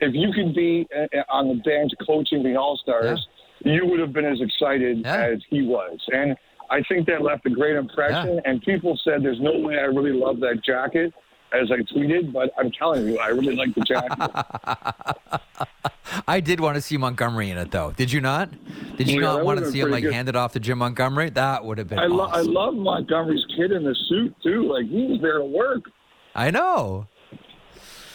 If 0.00 0.14
you 0.14 0.32
could 0.32 0.54
be 0.54 0.86
uh, 0.96 1.02
uh, 1.16 1.22
on 1.32 1.48
the 1.48 1.54
bench 1.62 1.92
coaching 2.06 2.42
the 2.42 2.56
All 2.56 2.76
Stars, 2.76 3.26
you 3.64 3.86
would 3.86 4.00
have 4.00 4.12
been 4.12 4.24
as 4.24 4.40
excited 4.40 4.98
Yeah. 5.04 5.28
as 5.32 5.38
he 5.50 5.62
was. 5.62 5.98
And 6.12 6.36
I 6.70 6.82
think 6.88 7.06
that 7.06 7.22
left 7.22 7.46
a 7.46 7.50
great 7.50 7.76
impression. 7.76 8.34
Yeah. 8.36 8.40
And 8.50 8.60
people 8.62 8.98
said, 9.04 9.22
"There's 9.22 9.40
no 9.40 9.58
way 9.58 9.78
I 9.78 9.82
really 9.84 10.12
love 10.12 10.40
that 10.40 10.62
jacket." 10.64 11.12
As 11.54 11.70
I 11.70 11.76
tweeted, 11.94 12.32
but 12.32 12.52
I'm 12.58 12.70
telling 12.72 13.06
you, 13.06 13.18
I 13.18 13.28
really 13.28 13.54
like 13.54 13.72
the 13.74 13.82
jacket. 13.82 15.40
I 16.28 16.40
did 16.40 16.58
want 16.60 16.74
to 16.76 16.80
see 16.80 16.96
Montgomery 16.96 17.50
in 17.50 17.58
it, 17.58 17.70
though. 17.70 17.92
Did 17.96 18.10
you 18.12 18.20
not? 18.20 18.50
Did 18.96 19.08
you 19.08 19.20
Yeah, 19.20 19.26
not 19.34 19.44
want 19.44 19.60
to 19.60 19.70
see 19.70 19.80
him 19.80 19.90
like 19.90 20.02
good. 20.02 20.12
handed 20.12 20.36
off 20.36 20.52
to 20.54 20.60
Jim 20.60 20.78
Montgomery? 20.78 21.30
That 21.30 21.64
would 21.64 21.78
have 21.78 21.88
been. 21.88 21.98
I, 22.00 22.06
lo- 22.06 22.28
I 22.32 22.40
love 22.40 22.74
Montgomery's 22.74 23.44
kid 23.56 23.70
in 23.72 23.84
the 23.84 23.94
suit 24.08 24.34
too. 24.42 24.64
Like 24.72 24.86
he 24.86 25.06
was 25.06 25.20
there 25.22 25.38
to 25.38 25.44
work. 25.44 25.84
I 26.34 26.50
know. 26.50 27.06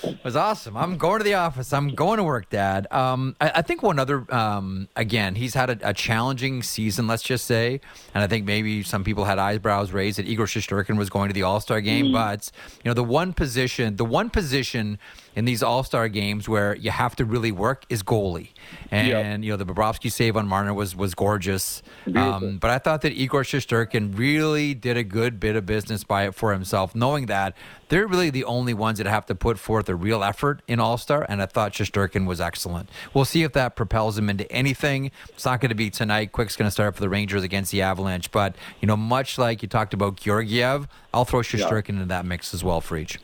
It 0.04 0.24
was 0.24 0.36
awesome. 0.36 0.78
I'm 0.78 0.98
going 0.98 1.20
to 1.20 1.24
the 1.24 1.34
office. 1.34 1.74
I'm 1.74 1.90
going 1.90 2.18
to 2.18 2.24
work, 2.24 2.50
Dad. 2.50 2.88
Um, 2.92 3.36
I, 3.42 3.52
I 3.56 3.62
think 3.62 3.84
one 3.84 4.00
other, 4.00 4.26
um, 4.34 4.88
again, 4.96 5.36
he's 5.36 5.54
had 5.54 5.70
a, 5.70 5.90
a 5.90 5.94
challenging 5.94 6.64
season, 6.64 7.08
let's 7.08 7.24
just 7.24 7.46
say. 7.46 7.82
And 8.14 8.24
I 8.24 8.28
think 8.28 8.46
maybe 8.46 8.84
some 8.84 9.04
people 9.04 9.26
had 9.26 9.40
eyebrows 9.40 9.92
raised 9.92 10.18
that 10.18 10.26
Igor 10.28 10.46
Shesterkin 10.46 10.98
was 10.98 11.10
going 11.10 11.30
to 11.30 11.34
the 11.34 11.44
All 11.44 11.60
Star 11.60 11.82
game. 11.82 12.12
But, 12.12 12.52
you 12.84 12.90
know, 12.90 12.94
the 12.94 13.04
one 13.04 13.34
position, 13.34 13.98
the 13.98 14.06
one 14.06 14.30
position 14.30 15.00
in 15.36 15.46
these 15.46 15.64
All 15.64 15.84
Star 15.84 16.08
games 16.10 16.50
where 16.50 16.76
you 16.76 16.92
have 16.92 17.16
to 17.18 17.26
really 17.26 17.52
work 17.52 17.86
is 17.90 18.04
goalie. 18.04 18.50
And, 18.92 19.44
you 19.44 19.52
know, 19.52 19.58
the 19.58 19.66
Bobrovsky 19.66 20.12
save 20.12 20.36
on 20.36 20.48
Marner 20.48 20.74
was, 20.74 20.96
was 20.96 21.14
gorgeous. 21.16 21.82
Um, 22.16 22.58
but 22.58 22.72
I 22.72 22.78
thought 22.78 23.02
that 23.02 23.14
Igor 23.14 23.44
Shesterkin 23.44 24.18
really 24.18 24.74
did 24.74 24.98
a 24.98 25.04
good 25.04 25.40
bit 25.40 25.56
of 25.56 25.66
business 25.66 26.04
by 26.04 26.28
it 26.28 26.36
for 26.36 26.54
himself, 26.54 26.96
knowing 26.96 27.28
that 27.28 27.56
they're 27.90 28.08
really 28.08 28.30
the 28.30 28.44
only 28.44 28.74
ones 28.74 28.98
that 29.00 29.08
have 29.08 29.26
to 29.28 29.36
put 29.36 29.58
forth 29.58 29.90
a 29.90 29.96
real 29.96 30.24
effort 30.24 30.62
in 30.68 30.80
All 30.80 30.98
Star. 30.98 31.26
And 31.28 31.42
I 31.42 31.46
thought 31.46 31.74
Shesterkin 31.74 32.26
was 32.26 32.42
excellent. 32.42 32.90
We'll 33.14 33.26
see 33.26 33.44
if 33.44 33.54
that 33.54 33.76
propels 33.76 34.18
him 34.18 34.30
into 34.30 34.52
anything. 34.52 35.12
It's 35.30 35.46
not 35.46 35.62
going 35.62 35.70
to 35.70 35.76
be 35.76 35.90
tonight. 35.90 36.32
Quick's 36.32 36.56
going 36.56 36.68
to 36.68 36.72
start 36.72 36.96
for 36.96 37.02
the 37.02 37.10
Rangers 37.10 37.44
against 37.44 37.72
the 37.72 37.82
Avalanche. 37.82 38.32
But, 38.32 38.56
you 38.82 38.88
know, 38.88 38.98
much 38.98 39.38
like 39.38 39.62
you 39.62 39.68
talked 39.68 39.94
about 39.94 40.18
Georgiev, 40.18 40.88
I'll 41.14 41.26
throw 41.26 41.40
Shesterkin 41.42 41.90
into 41.90 42.06
that 42.06 42.26
mix 42.26 42.54
as 42.54 42.64
well 42.64 42.82
for 42.82 42.98
each. 42.98 43.20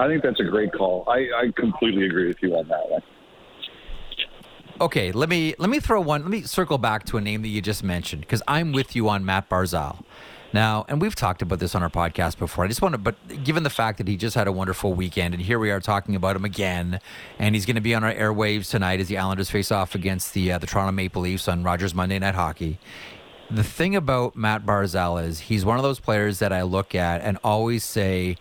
I 0.00 0.08
think 0.08 0.22
that's 0.22 0.40
a 0.40 0.44
great 0.44 0.72
call. 0.72 1.04
I, 1.06 1.28
I 1.36 1.52
completely 1.54 2.06
agree 2.06 2.28
with 2.28 2.38
you 2.40 2.56
on 2.56 2.66
that 2.68 2.88
one. 2.88 3.02
okay, 4.80 5.12
let 5.12 5.28
me 5.28 5.54
let 5.58 5.68
me 5.68 5.78
throw 5.78 6.00
one. 6.00 6.22
Let 6.22 6.30
me 6.30 6.40
circle 6.42 6.78
back 6.78 7.04
to 7.06 7.18
a 7.18 7.20
name 7.20 7.42
that 7.42 7.48
you 7.48 7.60
just 7.60 7.84
mentioned 7.84 8.22
because 8.22 8.42
I'm 8.48 8.72
with 8.72 8.96
you 8.96 9.10
on 9.10 9.26
Matt 9.26 9.50
Barzal. 9.50 10.02
Now, 10.54 10.86
and 10.88 11.02
we've 11.02 11.14
talked 11.14 11.42
about 11.42 11.58
this 11.60 11.74
on 11.74 11.82
our 11.82 11.90
podcast 11.90 12.38
before. 12.38 12.64
I 12.64 12.68
just 12.68 12.80
want 12.80 12.94
to, 12.94 12.98
but 12.98 13.44
given 13.44 13.62
the 13.62 13.70
fact 13.70 13.98
that 13.98 14.08
he 14.08 14.16
just 14.16 14.34
had 14.34 14.48
a 14.48 14.52
wonderful 14.52 14.94
weekend, 14.94 15.34
and 15.34 15.42
here 15.42 15.58
we 15.58 15.70
are 15.70 15.80
talking 15.80 16.16
about 16.16 16.34
him 16.34 16.44
again, 16.44 16.98
and 17.38 17.54
he's 17.54 17.66
going 17.66 17.76
to 17.76 17.82
be 17.82 17.94
on 17.94 18.02
our 18.02 18.12
airwaves 18.12 18.70
tonight 18.70 19.00
as 19.00 19.08
the 19.08 19.18
Islanders 19.18 19.50
face 19.50 19.70
off 19.70 19.94
against 19.94 20.32
the 20.32 20.50
uh, 20.52 20.58
the 20.58 20.66
Toronto 20.66 20.92
Maple 20.92 21.22
Leafs 21.22 21.46
on 21.46 21.62
Rogers 21.62 21.94
Monday 21.94 22.18
Night 22.18 22.34
Hockey. 22.34 22.78
The 23.50 23.62
thing 23.64 23.94
about 23.94 24.34
Matt 24.34 24.64
Barzal 24.64 25.22
is 25.22 25.40
he's 25.40 25.64
one 25.64 25.76
of 25.76 25.82
those 25.82 26.00
players 26.00 26.38
that 26.38 26.52
I 26.54 26.62
look 26.62 26.94
at 26.94 27.20
and 27.20 27.36
always 27.44 27.84
say 27.84 28.36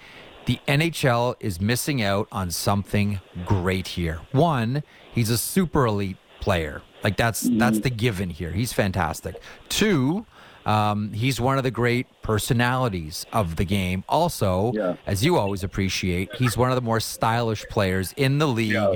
the 0.46 0.60
NHL 0.68 1.36
is 1.40 1.62
missing 1.62 2.02
out 2.02 2.28
on 2.32 2.52
something 2.52 3.20
great 3.46 3.90
here. 3.90 4.20
One, 4.32 4.84
he's 5.12 5.30
a 5.30 5.38
super 5.38 5.86
elite 5.86 6.18
player. 6.40 6.82
Like 7.04 7.18
that's 7.18 7.42
that's 7.42 7.80
the 7.80 7.90
given 7.90 8.30
here. 8.30 8.52
He's 8.52 8.74
fantastic. 8.74 9.42
Two, 9.70 10.26
um, 10.66 11.14
he's 11.14 11.40
one 11.40 11.58
of 11.58 11.64
the 11.64 11.72
great 11.72 12.08
personalities 12.22 13.26
of 13.32 13.56
the 13.56 13.64
game. 13.66 14.04
Also, 14.10 14.72
Yeah. 14.74 14.96
as 15.08 15.24
you 15.24 15.38
always 15.38 15.64
appreciate, 15.64 16.34
he's 16.36 16.58
one 16.58 16.70
of 16.72 16.76
the 16.76 16.82
more 16.82 17.00
stylish 17.00 17.66
players 17.70 18.14
in 18.18 18.40
the 18.40 18.48
league. 18.48 18.72
Yeah. 18.74 18.96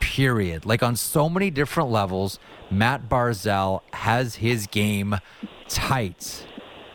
Period. 0.00 0.64
Like 0.64 0.82
on 0.82 0.96
so 0.96 1.28
many 1.28 1.50
different 1.50 1.90
levels, 1.90 2.38
Matt 2.70 3.08
Barzal 3.08 3.80
has 3.92 4.36
his 4.36 4.66
game 4.66 5.16
tight. 5.68 6.46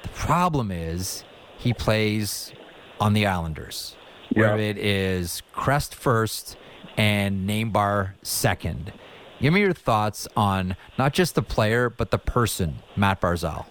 The 0.03 0.09
problem 0.09 0.71
is 0.71 1.23
he 1.57 1.73
plays 1.73 2.51
on 2.99 3.13
the 3.13 3.25
Islanders, 3.25 3.95
where 4.33 4.57
it 4.57 4.77
is 4.77 5.41
crest 5.53 5.93
first 5.95 6.57
and 6.97 7.45
name 7.45 7.71
bar 7.71 8.15
second. 8.21 8.93
Give 9.41 9.53
me 9.53 9.61
your 9.61 9.73
thoughts 9.73 10.27
on 10.35 10.75
not 10.97 11.13
just 11.13 11.35
the 11.35 11.41
player, 11.41 11.89
but 11.89 12.11
the 12.11 12.17
person, 12.17 12.75
Matt 12.95 13.21
Barzal. 13.21 13.65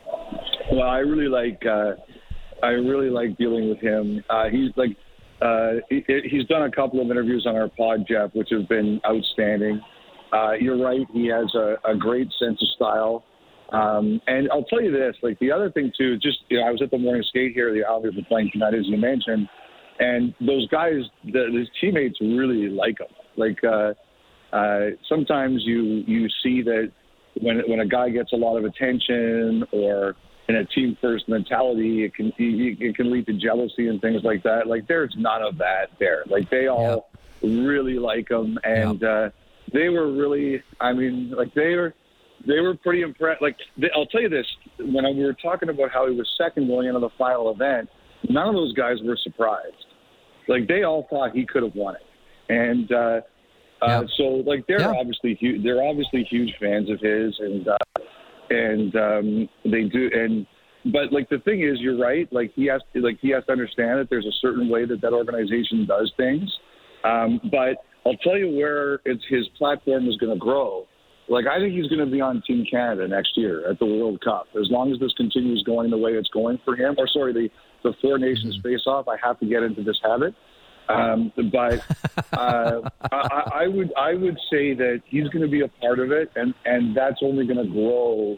Well, 0.71 0.83
I 0.83 0.99
really 0.99 1.29
like 1.29 1.65
uh, 1.67 1.95
I 2.63 2.69
really 2.69 3.11
like 3.11 3.37
dealing 3.39 3.69
with 3.69 3.79
him. 3.79 4.23
Uh, 4.29 4.49
he's 4.51 4.71
like 4.77 4.97
uh, 5.41 5.75
he, 5.91 6.05
he's 6.31 6.47
done 6.47 6.63
a 6.63 6.71
couple 6.71 7.01
of 7.01 7.11
interviews 7.11 7.45
on 7.47 7.57
our 7.57 7.69
pod, 7.69 8.07
Jeff, 8.09 8.31
which 8.35 8.49
have 8.51 8.69
been 8.69 9.01
outstanding. 9.07 9.81
Uh, 10.33 10.53
you're 10.53 10.83
right; 10.83 11.07
he 11.13 11.27
has 11.27 11.53
a, 11.55 11.77
a 11.85 11.97
great 11.97 12.29
sense 12.39 12.61
of 12.61 12.69
style. 12.77 13.25
Um, 13.75 14.21
and 14.27 14.49
I'll 14.51 14.65
tell 14.65 14.81
you 14.81 14.93
this: 14.93 15.17
like 15.23 15.39
the 15.39 15.51
other 15.53 15.71
thing 15.71 15.93
too, 15.97 16.17
just 16.17 16.39
you 16.49 16.61
know, 16.61 16.67
I 16.67 16.71
was 16.71 16.83
at 16.83 16.91
the 16.91 16.99
morning 16.99 17.25
skate 17.29 17.53
here. 17.53 17.73
The 17.73 17.85
Islanders 17.85 18.15
were 18.17 18.23
playing 18.29 18.51
tonight, 18.53 18.75
as 18.75 18.87
you 18.87 18.97
mentioned, 18.97 19.49
and 19.99 20.35
those 20.41 20.69
guys, 20.69 21.03
the, 21.25 21.51
his 21.53 21.69
teammates, 21.81 22.21
really 22.21 22.69
like 22.69 23.01
him. 23.01 23.09
Like 23.37 23.63
uh, 23.65 23.95
uh, 24.55 24.91
sometimes 25.09 25.63
you 25.65 26.05
you 26.07 26.29
see 26.43 26.63
that 26.63 26.93
when 27.41 27.63
when 27.69 27.81
a 27.81 27.87
guy 27.87 28.11
gets 28.11 28.33
a 28.33 28.37
lot 28.37 28.57
of 28.57 28.65
attention 28.65 29.65
or 29.73 30.15
in 30.49 30.57
a 30.57 30.65
team 30.65 30.97
first 31.01 31.29
mentality, 31.29 32.05
it 32.05 32.15
can 32.15 32.29
it 32.39 32.79
it 32.81 32.97
can 32.97 33.11
lead 33.11 33.27
to 33.27 33.33
jealousy 33.33 33.89
and 33.89 34.01
things 34.01 34.23
like 34.23 34.43
that. 34.43 34.67
Like 34.67 34.87
there's 34.87 35.15
none 35.17 35.43
of 35.43 35.59
that 35.59 35.91
there. 35.99 36.25
Like 36.27 36.51
they 36.51 36.69
all 36.69 37.11
really 37.43 37.99
like 37.99 38.31
him, 38.31 38.59
and 38.63 39.03
uh, 39.03 39.31
they 39.73 39.89
were 39.89 40.13
really. 40.13 40.63
I 40.81 40.93
mean, 40.93 41.31
like 41.31 41.55
they 41.55 41.75
were 41.75 41.95
they 42.47 42.61
were 42.61 42.75
pretty 42.75 43.03
impressed. 43.03 43.43
Like 43.43 43.57
they, 43.79 43.89
I'll 43.95 44.07
tell 44.07 44.23
you 44.23 44.29
this: 44.29 44.47
when 44.79 45.05
we 45.17 45.25
were 45.25 45.35
talking 45.35 45.69
about 45.69 45.91
how 45.91 46.09
he 46.09 46.17
was 46.17 46.29
second 46.39 46.69
going 46.69 46.87
into 46.87 47.01
the 47.01 47.11
final 47.19 47.51
event, 47.53 47.89
none 48.29 48.49
of 48.49 48.55
those 48.55 48.73
guys 48.75 48.97
were 49.05 49.19
surprised. 49.23 49.75
Like 50.49 50.69
they 50.69 50.83
all 50.83 51.07
thought 51.11 51.33
he 51.35 51.47
could 51.47 51.63
have 51.63 51.75
won 51.75 51.97
it, 51.97 52.53
and 52.53 52.93
uh, 52.93 53.21
uh, 53.83 54.03
so 54.17 54.23
like 54.47 54.67
they're 54.67 54.81
Yeah. 54.81 54.95
obviously 54.99 55.39
hu- 55.41 55.63
they're 55.63 55.83
obviously 55.83 56.25
huge 56.25 56.53
fans 56.61 56.91
of 56.91 57.01
his, 57.01 57.35
and 57.39 57.69
uh, 57.69 57.77
and 58.51 58.97
um, 58.97 59.49
they 59.65 59.85
do 59.85 60.11
and. 60.13 60.47
But 60.93 61.15
like 61.15 61.31
the 61.31 61.39
thing 61.39 61.63
is, 61.63 61.81
you're 61.81 61.97
right. 61.99 62.31
Like 62.31 62.53
he 62.55 62.67
has 62.67 62.83
to, 62.93 63.01
like 63.01 63.17
he 63.23 63.31
has 63.31 63.43
to 63.47 63.53
understand 63.53 64.01
that 64.01 64.11
there's 64.11 64.27
a 64.27 64.37
certain 64.43 64.69
way 64.69 64.85
that 64.85 65.01
that 65.01 65.15
organization 65.15 65.87
does 65.87 66.13
things. 66.19 66.43
Um, 67.05 67.41
but 67.51 67.79
I'll 68.05 68.19
tell 68.19 68.37
you 68.37 68.51
where 68.55 69.01
it's 69.07 69.25
his 69.31 69.49
platform 69.57 70.07
is 70.09 70.17
going 70.19 70.35
to 70.35 70.39
grow. 70.39 70.87
Like 71.29 71.47
I 71.47 71.59
think 71.59 71.73
he's 71.75 71.87
going 71.87 72.05
to 72.05 72.11
be 72.11 72.21
on 72.21 72.43
Team 72.47 72.67
Canada 72.71 73.09
next 73.09 73.37
year 73.37 73.69
at 73.69 73.79
the 73.79 73.87
World 73.87 74.21
Cup. 74.23 74.47
As 74.61 74.71
long 74.71 74.93
as 74.93 74.99
this 75.01 75.13
continues 75.17 75.63
going 75.63 75.91
the 75.91 75.99
way 75.99 76.13
it's 76.13 76.29
going 76.29 76.59
for 76.65 76.77
him, 76.77 76.95
or 76.99 77.09
sorry, 77.09 77.33
the 77.33 77.49
the 77.83 77.95
Four 78.01 78.19
Nations 78.19 78.59
face 78.63 78.83
off. 78.87 79.09
I 79.09 79.17
have 79.23 79.39
to 79.41 79.47
get 79.47 79.63
into 79.63 79.83
this 79.83 79.99
habit. 80.03 80.35
Um, 80.89 81.33
but 81.51 81.81
uh, 82.33 82.81
I, 83.11 83.51
I 83.55 83.67
would 83.69 83.93
I 83.97 84.15
would 84.15 84.39
say 84.51 84.75
that 84.75 85.03
he's 85.07 85.29
going 85.29 85.43
to 85.43 85.51
be 85.51 85.63
a 85.63 85.69
part 85.69 85.99
of 85.99 86.13
it, 86.13 86.31
and 86.37 86.53
and 86.65 86.97
that's 86.97 87.21
only 87.23 87.47
going 87.47 87.65
to 87.65 87.73
grow 87.73 88.37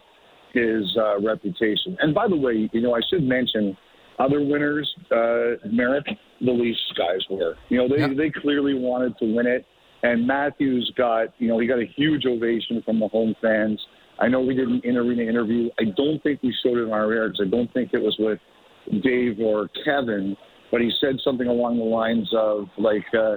his 0.52 0.96
uh, 0.96 1.20
reputation. 1.20 1.96
And 2.00 2.14
by 2.14 2.28
the 2.28 2.36
way, 2.36 2.70
you 2.72 2.80
know, 2.80 2.94
I 2.94 3.00
should 3.10 3.24
mention 3.24 3.76
other 4.18 4.40
winners. 4.40 4.92
Uh, 5.10 5.58
Marek, 5.70 6.06
the 6.40 6.52
Leafs 6.52 6.78
guys 6.96 7.20
were. 7.28 7.56
You 7.68 7.78
know, 7.78 7.88
they 7.88 8.00
Yeah. 8.00 8.14
they 8.16 8.30
clearly 8.30 8.74
wanted 8.74 9.18
to 9.18 9.24
win 9.34 9.46
it. 9.46 9.66
And 10.06 10.24
Matthews 10.24 10.92
got, 10.96 11.30
you 11.38 11.48
know, 11.48 11.58
he 11.58 11.66
got 11.66 11.80
a 11.80 11.86
huge 11.96 12.26
ovation 12.26 12.80
from 12.84 13.00
the 13.00 13.08
home 13.08 13.34
fans. 13.42 13.80
I 14.20 14.28
know 14.28 14.40
we 14.40 14.54
did 14.54 14.68
an 14.68 14.80
in 14.84 14.96
arena 14.96 15.22
interview. 15.22 15.68
I 15.80 15.84
don't 15.96 16.22
think 16.22 16.44
we 16.44 16.54
showed 16.62 16.78
it 16.78 16.84
on 16.84 16.92
our 16.92 17.12
air 17.12 17.28
because 17.28 17.44
I 17.44 17.50
don't 17.50 17.72
think 17.74 17.90
it 17.92 18.00
was 18.00 18.14
with 18.20 18.38
Dave 19.02 19.40
or 19.40 19.68
Kevin, 19.84 20.36
but 20.70 20.80
he 20.80 20.92
said 21.00 21.16
something 21.24 21.48
along 21.48 21.78
the 21.78 21.84
lines 21.84 22.30
of 22.36 22.68
like 22.78 23.04
uh, 23.18 23.34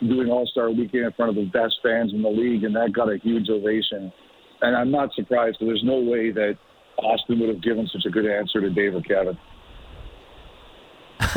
doing 0.00 0.28
All 0.28 0.46
Star 0.46 0.70
Weekend 0.70 1.06
in 1.06 1.12
front 1.16 1.30
of 1.30 1.34
the 1.34 1.50
best 1.50 1.74
fans 1.82 2.12
in 2.14 2.22
the 2.22 2.28
league, 2.28 2.62
and 2.62 2.76
that 2.76 2.92
got 2.92 3.12
a 3.12 3.18
huge 3.18 3.50
ovation. 3.50 4.12
And 4.60 4.76
I'm 4.76 4.92
not 4.92 5.12
surprised. 5.14 5.56
There's 5.58 5.82
no 5.84 5.98
way 5.98 6.30
that 6.30 6.54
Austin 6.98 7.40
would 7.40 7.48
have 7.48 7.62
given 7.64 7.88
such 7.92 8.04
a 8.06 8.10
good 8.10 8.26
answer 8.30 8.60
to 8.60 8.70
Dave 8.70 8.94
or 8.94 9.02
Kevin. 9.02 9.36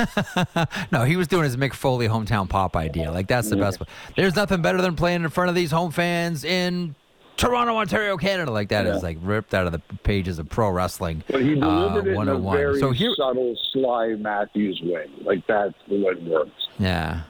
no, 0.91 1.03
he 1.03 1.15
was 1.15 1.27
doing 1.27 1.43
his 1.43 1.57
Mick 1.57 1.73
Foley 1.73 2.07
hometown 2.07 2.47
pop 2.49 2.75
idea. 2.75 3.11
Like 3.11 3.27
that's 3.27 3.49
the 3.49 3.55
best. 3.57 3.79
one. 3.79 3.87
There's 4.15 4.35
nothing 4.35 4.61
better 4.61 4.81
than 4.81 4.95
playing 4.95 5.23
in 5.23 5.29
front 5.29 5.49
of 5.49 5.55
these 5.55 5.71
home 5.71 5.91
fans 5.91 6.43
in 6.43 6.95
Toronto, 7.37 7.75
Ontario, 7.77 8.17
Canada. 8.17 8.51
Like 8.51 8.69
that 8.69 8.85
is 8.85 8.97
Yeah. 8.97 9.01
like 9.09 9.17
ripped 9.21 9.53
out 9.53 9.65
of 9.65 9.71
the 9.71 9.79
pages 10.03 10.37
of 10.39 10.49
pro 10.49 10.69
wrestling. 10.69 11.23
But 11.29 11.41
he 11.41 11.55
delivered 11.55 12.07
uh, 12.07 12.11
it 12.11 12.21
in 12.21 12.27
a 12.29 12.39
very 12.39 12.79
So 12.79 12.91
here, 12.91 13.13
subtle, 13.15 13.55
sly 13.71 14.15
Matthews 14.19 14.79
way. 14.83 15.07
Like 15.21 15.45
that's 15.47 15.73
the 15.87 15.95
way 16.03 16.11
it 16.11 16.23
works. 16.23 16.51
yeah. 16.79 17.21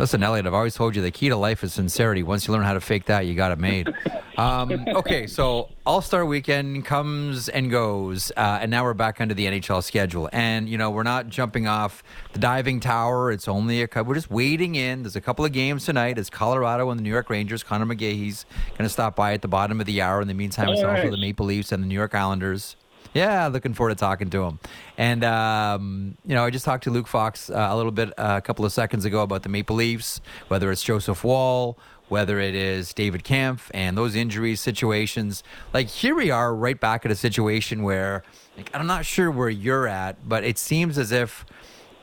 Listen, 0.00 0.22
Elliotte, 0.22 0.46
I've 0.46 0.54
always 0.54 0.74
told 0.74 0.96
you 0.96 1.02
the 1.02 1.10
key 1.10 1.28
to 1.28 1.36
life 1.36 1.62
is 1.62 1.74
sincerity. 1.74 2.22
Once 2.22 2.46
you 2.46 2.54
learn 2.54 2.62
how 2.62 2.72
to 2.72 2.80
fake 2.80 3.04
that, 3.04 3.26
you 3.26 3.34
got 3.34 3.52
it 3.52 3.58
made. 3.58 3.92
Um, 4.38 4.86
okay, 4.88 5.26
so 5.26 5.68
All 5.84 6.00
Star 6.00 6.24
Weekend 6.24 6.86
comes 6.86 7.50
and 7.50 7.70
goes, 7.70 8.32
uh, 8.38 8.60
and 8.62 8.70
now 8.70 8.84
we're 8.84 8.94
back 8.94 9.20
under 9.20 9.34
the 9.34 9.44
NHL 9.44 9.82
schedule. 9.82 10.30
And 10.32 10.66
you 10.66 10.78
know, 10.78 10.90
we're 10.90 11.02
not 11.02 11.28
jumping 11.28 11.66
off 11.66 12.02
the 12.32 12.38
diving 12.38 12.80
tower. 12.80 13.30
It's 13.32 13.48
only 13.48 13.82
a 13.82 13.88
couple. 13.88 14.08
We're 14.08 14.14
just 14.14 14.30
wading 14.30 14.76
in. 14.76 15.02
There's 15.02 15.16
a 15.16 15.20
couple 15.20 15.44
of 15.44 15.52
games 15.52 15.84
tonight. 15.84 16.16
It's 16.16 16.30
Colorado 16.30 16.88
and 16.88 16.98
the 16.98 17.02
New 17.02 17.10
York 17.10 17.28
Rangers. 17.28 17.62
Connor 17.62 17.84
McGahey's 17.84 18.46
going 18.70 18.84
to 18.84 18.88
stop 18.88 19.14
by 19.14 19.34
at 19.34 19.42
the 19.42 19.48
bottom 19.48 19.78
of 19.78 19.84
the 19.84 20.00
hour. 20.00 20.22
In 20.22 20.28
the 20.28 20.32
meantime, 20.32 20.70
it's 20.70 20.80
also 20.80 20.94
nice. 20.94 21.10
the 21.10 21.18
Maple 21.18 21.44
Leafs 21.44 21.70
and 21.70 21.82
the 21.82 21.86
New 21.86 21.96
York 21.96 22.14
Islanders. 22.14 22.76
Yeah, 23.12 23.48
looking 23.48 23.74
forward 23.74 23.90
to 23.90 23.96
talking 23.96 24.30
to 24.30 24.44
him. 24.44 24.58
And 24.96 25.24
um, 25.24 26.16
you 26.24 26.34
know, 26.34 26.44
I 26.44 26.50
just 26.50 26.64
talked 26.64 26.84
to 26.84 26.90
Luke 26.90 27.08
Fox 27.08 27.50
uh, 27.50 27.68
a 27.70 27.76
little 27.76 27.92
bit 27.92 28.10
uh, 28.18 28.36
a 28.38 28.40
couple 28.40 28.64
of 28.64 28.72
seconds 28.72 29.04
ago 29.04 29.22
about 29.22 29.42
the 29.42 29.48
Maple 29.48 29.76
Leafs, 29.76 30.20
whether 30.48 30.70
it's 30.70 30.82
Joseph 30.82 31.24
Woll, 31.24 31.76
whether 32.08 32.38
it 32.38 32.54
is 32.54 32.94
David 32.94 33.24
Kämpf, 33.24 33.70
and 33.74 33.98
those 33.98 34.14
injury 34.14 34.54
situations. 34.54 35.42
Like 35.72 35.88
here 35.88 36.14
we 36.14 36.30
are, 36.30 36.54
right 36.54 36.78
back 36.78 37.04
at 37.04 37.10
a 37.10 37.16
situation 37.16 37.82
where 37.82 38.22
like, 38.56 38.70
I'm 38.74 38.86
not 38.86 39.04
sure 39.04 39.30
where 39.30 39.50
you're 39.50 39.88
at, 39.88 40.28
but 40.28 40.44
it 40.44 40.58
seems 40.58 40.98
as 40.98 41.12
if. 41.12 41.44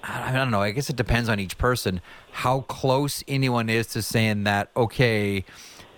I 0.03 0.31
don't 0.31 0.51
know. 0.51 0.61
I 0.61 0.71
guess 0.71 0.89
it 0.89 0.95
depends 0.95 1.27
on 1.27 1.37
each 1.37 1.57
person 1.57 1.99
how 2.31 2.61
close 2.61 3.25
anyone 3.27 3.67
is 3.69 3.87
to 3.87 4.01
saying 4.01 4.45
that. 4.45 4.69
Okay, 4.77 5.43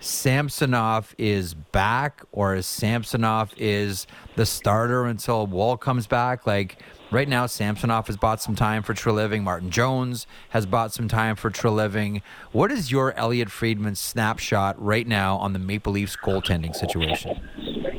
Samsonov 0.00 1.14
is 1.18 1.54
back, 1.54 2.22
or 2.32 2.56
is 2.56 2.66
Samsonov 2.66 3.52
is 3.56 4.06
the 4.34 4.46
starter 4.46 5.04
until 5.04 5.46
Woll 5.46 5.76
comes 5.76 6.06
back. 6.06 6.46
Like 6.46 6.78
right 7.10 7.28
now, 7.28 7.46
Samsonov 7.46 8.06
has 8.06 8.16
bought 8.16 8.40
some 8.40 8.54
time 8.54 8.82
for 8.82 8.94
Treliving. 8.94 9.42
Martin 9.42 9.70
Jones 9.70 10.26
has 10.50 10.64
bought 10.64 10.92
some 10.92 11.06
time 11.06 11.36
for 11.36 11.50
Treliving. 11.50 12.22
What 12.52 12.72
is 12.72 12.90
your 12.90 13.12
Elliotte 13.12 13.50
Friedman 13.50 13.94
snapshot 13.94 14.82
right 14.82 15.06
now 15.06 15.36
on 15.36 15.52
the 15.52 15.58
Maple 15.58 15.92
Leafs 15.92 16.16
goaltending 16.16 16.74
situation? 16.74 17.40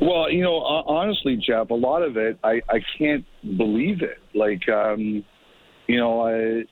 Well, 0.00 0.28
you 0.28 0.42
know, 0.42 0.56
honestly, 0.56 1.36
Jeff, 1.36 1.70
a 1.70 1.74
lot 1.74 2.02
of 2.02 2.16
it, 2.16 2.36
I, 2.42 2.60
I 2.68 2.80
can't 2.98 3.24
believe 3.56 4.02
it. 4.02 4.18
Like, 4.34 4.68
um, 4.68 5.24
you 5.86 5.98
know, 5.98 6.22
I, 6.22 6.64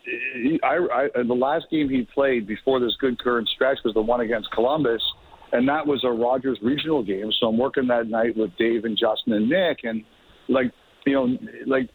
I, 0.66 1.08
I, 1.16 1.22
the 1.22 1.34
last 1.34 1.66
game 1.70 1.88
he 1.88 2.08
played 2.12 2.46
before 2.46 2.80
this 2.80 2.96
good 3.00 3.18
current 3.20 3.48
stretch 3.48 3.78
was 3.84 3.94
the 3.94 4.02
one 4.02 4.20
against 4.20 4.50
Columbus, 4.50 5.02
and 5.52 5.68
that 5.68 5.86
was 5.86 6.04
a 6.04 6.10
Rogers 6.10 6.58
regional 6.62 7.02
game. 7.02 7.30
So 7.40 7.48
I'm 7.48 7.58
working 7.58 7.86
that 7.88 8.08
night 8.08 8.36
with 8.36 8.56
Dave 8.56 8.84
and 8.84 8.96
Justin 8.96 9.32
and 9.32 9.48
Nick, 9.48 9.80
and 9.84 10.04
like, 10.48 10.72
you 11.06 11.14
know, 11.14 11.36
like 11.66 11.88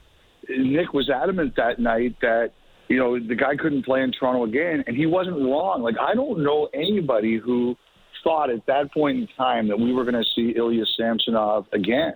Nick 0.50 0.94
was 0.94 1.10
adamant 1.10 1.56
that 1.58 1.80
night 1.80 2.16
that 2.22 2.52
you 2.88 2.98
know 2.98 3.20
the 3.20 3.36
guy 3.36 3.56
couldn't 3.56 3.84
play 3.84 4.02
in 4.02 4.12
Toronto 4.12 4.44
again, 4.44 4.84
and 4.88 4.96
he 4.96 5.06
wasn't 5.06 5.38
wrong. 5.38 5.82
Like 5.82 5.96
I 6.00 6.14
don't 6.14 6.44
know 6.44 6.70
anybody 6.74 7.38
who 7.38 7.76
thought 8.24 8.50
at 8.50 8.66
that 8.66 8.92
point 8.94 9.18
in 9.20 9.28
time 9.38 9.68
that 9.68 9.80
we 9.80 9.94
were 9.94 10.04
going 10.04 10.16
to 10.16 10.24
see 10.36 10.54
Ilya 10.56 10.84
Samsonov 10.98 11.68
again. 11.74 12.14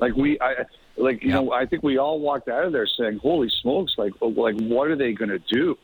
Like 0.00 0.16
we, 0.16 0.38
I, 0.40 0.64
like 0.96 1.22
you 1.22 1.28
Yeah. 1.28 1.36
know, 1.36 1.52
I 1.52 1.66
think 1.66 1.82
we 1.82 1.98
all 1.98 2.18
walked 2.20 2.48
out 2.48 2.64
of 2.64 2.72
there 2.72 2.86
saying, 2.98 3.20
"Holy 3.22 3.48
smokes! 3.60 3.92
Like, 3.98 4.12
like 4.20 4.56
what 4.60 4.88
are 4.88 4.96
they 4.96 5.12
going 5.12 5.30
to 5.30 5.38
do?" 5.38 5.76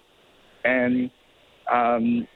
And 0.64 1.10
um, 1.70 2.26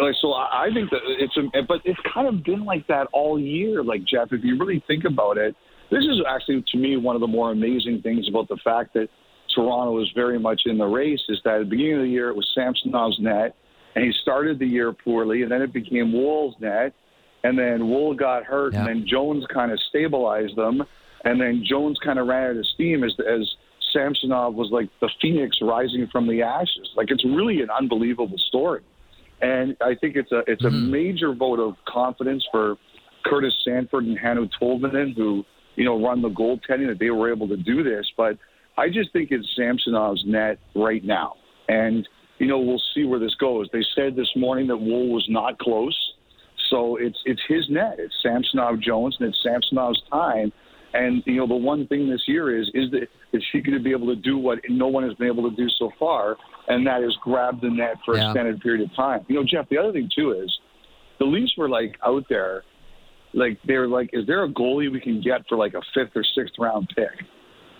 like, 0.00 0.14
so 0.20 0.32
I 0.32 0.68
think 0.72 0.90
that 0.90 1.00
it's, 1.06 1.36
a, 1.36 1.62
but 1.66 1.80
it's 1.84 1.98
kind 2.12 2.26
of 2.28 2.42
been 2.44 2.64
like 2.64 2.86
that 2.88 3.08
all 3.12 3.38
year. 3.38 3.82
Like 3.82 4.04
Jeff, 4.04 4.28
if 4.32 4.42
you 4.44 4.58
really 4.58 4.82
think 4.86 5.04
about 5.04 5.38
it, 5.38 5.54
this 5.90 6.04
is 6.04 6.20
actually 6.28 6.64
to 6.72 6.78
me 6.78 6.96
one 6.96 7.14
of 7.16 7.20
the 7.20 7.26
more 7.26 7.50
amazing 7.50 8.00
things 8.02 8.28
about 8.28 8.48
the 8.48 8.56
fact 8.62 8.94
that 8.94 9.08
Toronto 9.54 10.00
is 10.00 10.08
very 10.14 10.38
much 10.38 10.62
in 10.66 10.78
the 10.78 10.86
race. 10.86 11.20
Is 11.28 11.40
that 11.44 11.54
at 11.54 11.58
the 11.60 11.64
beginning 11.64 11.94
of 11.96 12.02
the 12.02 12.08
year 12.08 12.28
it 12.30 12.36
was 12.36 12.48
Samsonov's 12.54 13.18
net, 13.20 13.54
and 13.94 14.04
he 14.04 14.12
started 14.22 14.58
the 14.58 14.66
year 14.66 14.92
poorly, 14.92 15.42
and 15.42 15.50
then 15.50 15.62
it 15.62 15.72
became 15.72 16.12
Woll's 16.12 16.54
net, 16.60 16.92
and 17.42 17.58
then 17.58 17.88
Wool 17.88 18.14
got 18.14 18.44
hurt, 18.44 18.72
Yeah. 18.72 18.80
and 18.80 18.88
then 18.88 19.06
Jones 19.06 19.44
kind 19.52 19.72
of 19.72 19.80
stabilized 19.88 20.54
them, 20.56 20.84
and 21.24 21.40
then 21.40 21.64
Jones 21.68 21.98
kind 22.04 22.18
of 22.18 22.28
ran 22.28 22.50
out 22.50 22.56
of 22.56 22.66
steam 22.66 23.02
as 23.02 23.12
as 23.20 23.48
Samsonov 23.92 24.54
was 24.54 24.70
like 24.70 24.88
the 25.00 25.10
phoenix 25.20 25.56
rising 25.60 26.06
from 26.12 26.28
the 26.28 26.42
ashes. 26.42 26.88
Like 26.96 27.10
it's 27.10 27.24
really 27.24 27.60
an 27.62 27.70
unbelievable 27.70 28.38
story, 28.48 28.82
and 29.42 29.76
I 29.80 29.94
think 29.94 30.16
it's 30.16 30.32
a 30.32 30.42
it's 30.46 30.64
a 30.64 30.68
mm-hmm. 30.68 30.90
major 30.90 31.34
vote 31.34 31.60
of 31.60 31.74
confidence 31.88 32.44
for 32.50 32.76
Curtis 33.24 33.54
Sanford 33.64 34.04
and 34.04 34.18
Hannu 34.18 34.48
Toivonen, 34.60 35.16
who 35.16 35.44
you 35.76 35.84
know 35.84 36.02
run 36.02 36.22
the 36.22 36.28
goaltending 36.28 36.88
that 36.88 36.98
they 36.98 37.10
were 37.10 37.32
able 37.32 37.48
to 37.48 37.56
do 37.56 37.82
this. 37.82 38.06
But 38.16 38.38
I 38.76 38.88
just 38.88 39.12
think 39.12 39.30
it's 39.30 39.46
Samsonov's 39.58 40.24
net 40.26 40.58
right 40.74 41.04
now, 41.04 41.34
and 41.68 42.08
you 42.38 42.46
know 42.46 42.58
we'll 42.58 42.82
see 42.94 43.04
where 43.04 43.18
this 43.20 43.34
goes. 43.34 43.68
They 43.72 43.84
said 43.94 44.16
this 44.16 44.30
morning 44.36 44.66
that 44.68 44.76
Woll 44.76 45.12
was 45.12 45.26
not 45.28 45.58
close, 45.58 45.96
so 46.70 46.96
it's 46.96 47.18
it's 47.24 47.42
his 47.48 47.68
net. 47.70 47.96
It's 47.98 48.14
Samsonov 48.22 48.80
Jones, 48.80 49.16
and 49.20 49.28
it's 49.28 49.38
Samsonov's 49.42 50.02
time. 50.10 50.52
And 50.92 51.22
you 51.24 51.36
know 51.36 51.46
the 51.46 51.54
one 51.54 51.86
thing 51.86 52.08
this 52.10 52.22
year 52.26 52.58
is 52.60 52.68
is 52.74 52.90
that 52.90 53.06
is 53.32 53.42
she 53.52 53.60
going 53.60 53.78
to 53.78 53.82
be 53.82 53.92
able 53.92 54.08
to 54.08 54.16
do 54.16 54.36
what 54.38 54.58
no 54.68 54.88
one 54.88 55.04
has 55.04 55.14
been 55.14 55.28
able 55.28 55.48
to 55.48 55.54
do 55.56 55.68
so 55.78 55.90
far, 55.98 56.36
and 56.68 56.84
that 56.86 57.02
is 57.02 57.16
grab 57.22 57.60
the 57.60 57.70
net 57.70 57.94
for 58.04 58.16
an 58.16 58.24
extended 58.26 58.60
period 58.60 58.88
of 58.88 58.94
time. 58.96 59.24
You 59.28 59.36
know, 59.36 59.44
Jeff. 59.48 59.68
The 59.68 59.78
other 59.78 59.92
thing 59.92 60.10
too 60.14 60.32
is 60.32 60.52
the 61.20 61.26
Leafs 61.26 61.52
were 61.56 61.68
like 61.68 61.96
out 62.04 62.24
there, 62.28 62.64
like 63.34 63.58
they 63.68 63.76
were 63.76 63.86
like, 63.86 64.10
is 64.12 64.26
there 64.26 64.42
a 64.42 64.48
goalie 64.48 64.90
we 64.90 65.00
can 65.00 65.20
get 65.20 65.42
for 65.48 65.56
like 65.56 65.74
a 65.74 65.82
fifth 65.94 66.10
or 66.16 66.24
sixth 66.34 66.54
round 66.58 66.88
pick? 66.96 67.24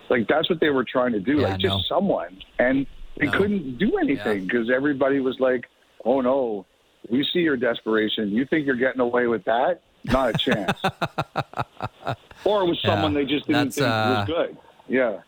Like 0.08 0.28
that's 0.28 0.48
what 0.48 0.60
they 0.60 0.70
were 0.70 0.84
trying 0.84 1.12
to 1.12 1.20
do, 1.20 1.38
Yeah, 1.40 1.48
like 1.48 1.60
just 1.60 1.74
no. 1.90 1.96
someone, 1.96 2.38
and 2.60 2.86
they 3.18 3.26
No. 3.26 3.38
couldn't 3.38 3.78
do 3.78 3.96
anything 3.98 4.44
because 4.44 4.70
everybody 4.70 5.18
was 5.18 5.36
like, 5.40 5.64
oh 6.04 6.20
no, 6.20 6.64
we 7.10 7.26
see 7.32 7.40
your 7.40 7.56
desperation. 7.56 8.28
You 8.30 8.44
think 8.46 8.66
you're 8.66 8.76
getting 8.76 9.00
away 9.00 9.26
with 9.26 9.44
that? 9.46 9.80
Not 10.04 10.30
a 10.30 10.38
chance. 10.38 10.78
or 12.44 12.62
it 12.62 12.68
was 12.68 12.80
someone 12.82 13.12
Yeah, 13.12 13.20
they 13.20 13.26
just 13.26 13.46
didn't 13.46 13.72
think 13.72 13.86
uh, 13.86 14.24
was 14.26 14.28
good. 14.28 14.56
Yeah. 14.88 15.20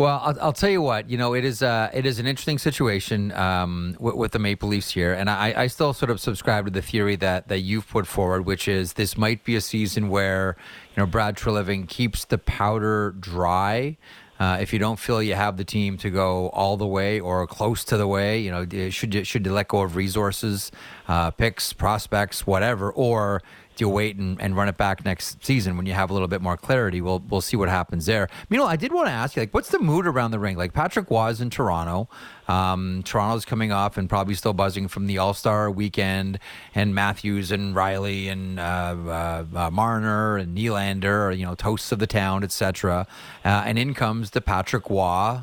Well, 0.00 0.18
I'll, 0.24 0.40
I'll 0.40 0.52
tell 0.54 0.70
you 0.70 0.80
what. 0.80 1.10
You 1.10 1.18
know, 1.18 1.34
it 1.34 1.44
is 1.44 1.62
uh, 1.62 1.90
it 1.92 2.06
is 2.06 2.18
an 2.18 2.26
interesting 2.26 2.56
situation 2.56 3.32
um, 3.32 3.96
with, 4.00 4.14
with 4.14 4.32
the 4.32 4.38
Maple 4.38 4.70
Leafs 4.70 4.92
here, 4.92 5.12
and 5.12 5.28
I, 5.28 5.52
I 5.54 5.66
still 5.66 5.92
sort 5.92 6.10
of 6.10 6.18
subscribe 6.20 6.64
to 6.64 6.70
the 6.70 6.80
theory 6.80 7.16
that 7.16 7.48
that 7.48 7.58
you've 7.58 7.86
put 7.86 8.06
forward, 8.06 8.46
which 8.46 8.66
is 8.66 8.94
this 8.94 9.18
might 9.18 9.44
be 9.44 9.56
a 9.56 9.60
season 9.60 10.08
where 10.08 10.56
you 10.96 11.02
know 11.02 11.06
Brad 11.06 11.36
Treliving 11.36 11.86
keeps 11.86 12.24
the 12.24 12.38
powder 12.38 13.14
dry. 13.20 13.98
Uh, 14.38 14.56
if 14.58 14.72
you 14.72 14.78
don't 14.78 14.98
feel 14.98 15.22
you 15.22 15.34
have 15.34 15.58
the 15.58 15.64
team 15.64 15.98
to 15.98 16.08
go 16.08 16.48
all 16.48 16.78
the 16.78 16.86
way 16.86 17.20
or 17.20 17.46
close 17.46 17.84
to 17.84 17.98
the 17.98 18.08
way, 18.08 18.40
you 18.40 18.50
know, 18.50 18.66
should 18.88 19.14
you, 19.14 19.22
should 19.22 19.44
you 19.44 19.52
let 19.52 19.68
go 19.68 19.82
of 19.82 19.96
resources, 19.96 20.72
uh, 21.08 21.30
picks, 21.30 21.74
prospects, 21.74 22.46
whatever, 22.46 22.90
or 22.90 23.42
do 23.80 23.86
you 23.86 23.88
wait 23.88 24.16
and, 24.16 24.38
and 24.42 24.54
run 24.54 24.68
it 24.68 24.76
back 24.76 25.06
next 25.06 25.42
season 25.42 25.74
when 25.78 25.86
you 25.86 25.94
have 25.94 26.10
a 26.10 26.12
little 26.12 26.28
bit 26.28 26.42
more 26.42 26.58
clarity? 26.58 27.00
We'll 27.00 27.20
we'll 27.30 27.40
see 27.40 27.56
what 27.56 27.70
happens 27.70 28.04
there. 28.04 28.28
Meanwhile, 28.50 28.68
I 28.68 28.76
did 28.76 28.92
want 28.92 29.06
to 29.06 29.12
ask 29.12 29.36
you, 29.36 29.40
like, 29.40 29.54
what's 29.54 29.70
the 29.70 29.78
mood 29.78 30.06
around 30.06 30.32
the 30.32 30.38
ring? 30.38 30.58
Like 30.58 30.74
Patrick 30.74 31.10
was 31.10 31.40
in 31.40 31.48
Toronto. 31.48 32.06
Um, 32.46 33.02
Toronto's 33.04 33.46
coming 33.46 33.72
off 33.72 33.96
and 33.96 34.06
probably 34.06 34.34
still 34.34 34.52
buzzing 34.52 34.86
from 34.86 35.06
the 35.06 35.16
All 35.16 35.32
Star 35.32 35.70
weekend, 35.70 36.38
and 36.74 36.94
Matthews 36.94 37.50
and 37.50 37.74
Rielly 37.74 38.30
and 38.30 38.60
uh, 38.60 38.62
uh, 38.62 39.44
uh, 39.56 39.70
Marner 39.70 40.36
and 40.36 40.58
Nylander, 40.58 41.34
you 41.34 41.46
know, 41.46 41.54
toasts 41.54 41.90
of 41.90 42.00
the 42.00 42.06
town, 42.06 42.44
etc. 42.44 43.06
Uh, 43.42 43.62
and 43.64 43.78
in 43.78 43.94
comes 43.94 44.32
the 44.32 44.42
Patrick 44.42 44.90
Roy 44.90 45.40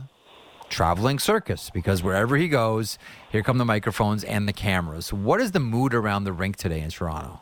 traveling 0.69 1.17
circus 1.17 1.71
because 1.71 2.03
wherever 2.03 2.37
he 2.37 2.47
goes, 2.47 2.99
here 3.31 3.41
come 3.41 3.57
the 3.57 3.65
microphones 3.65 4.23
and 4.23 4.47
the 4.47 4.53
cameras. 4.53 5.11
What 5.11 5.41
is 5.41 5.53
the 5.53 5.59
mood 5.59 5.95
around 5.95 6.25
the 6.25 6.33
rink 6.33 6.55
today 6.55 6.81
in 6.81 6.91
Toronto? 6.91 7.41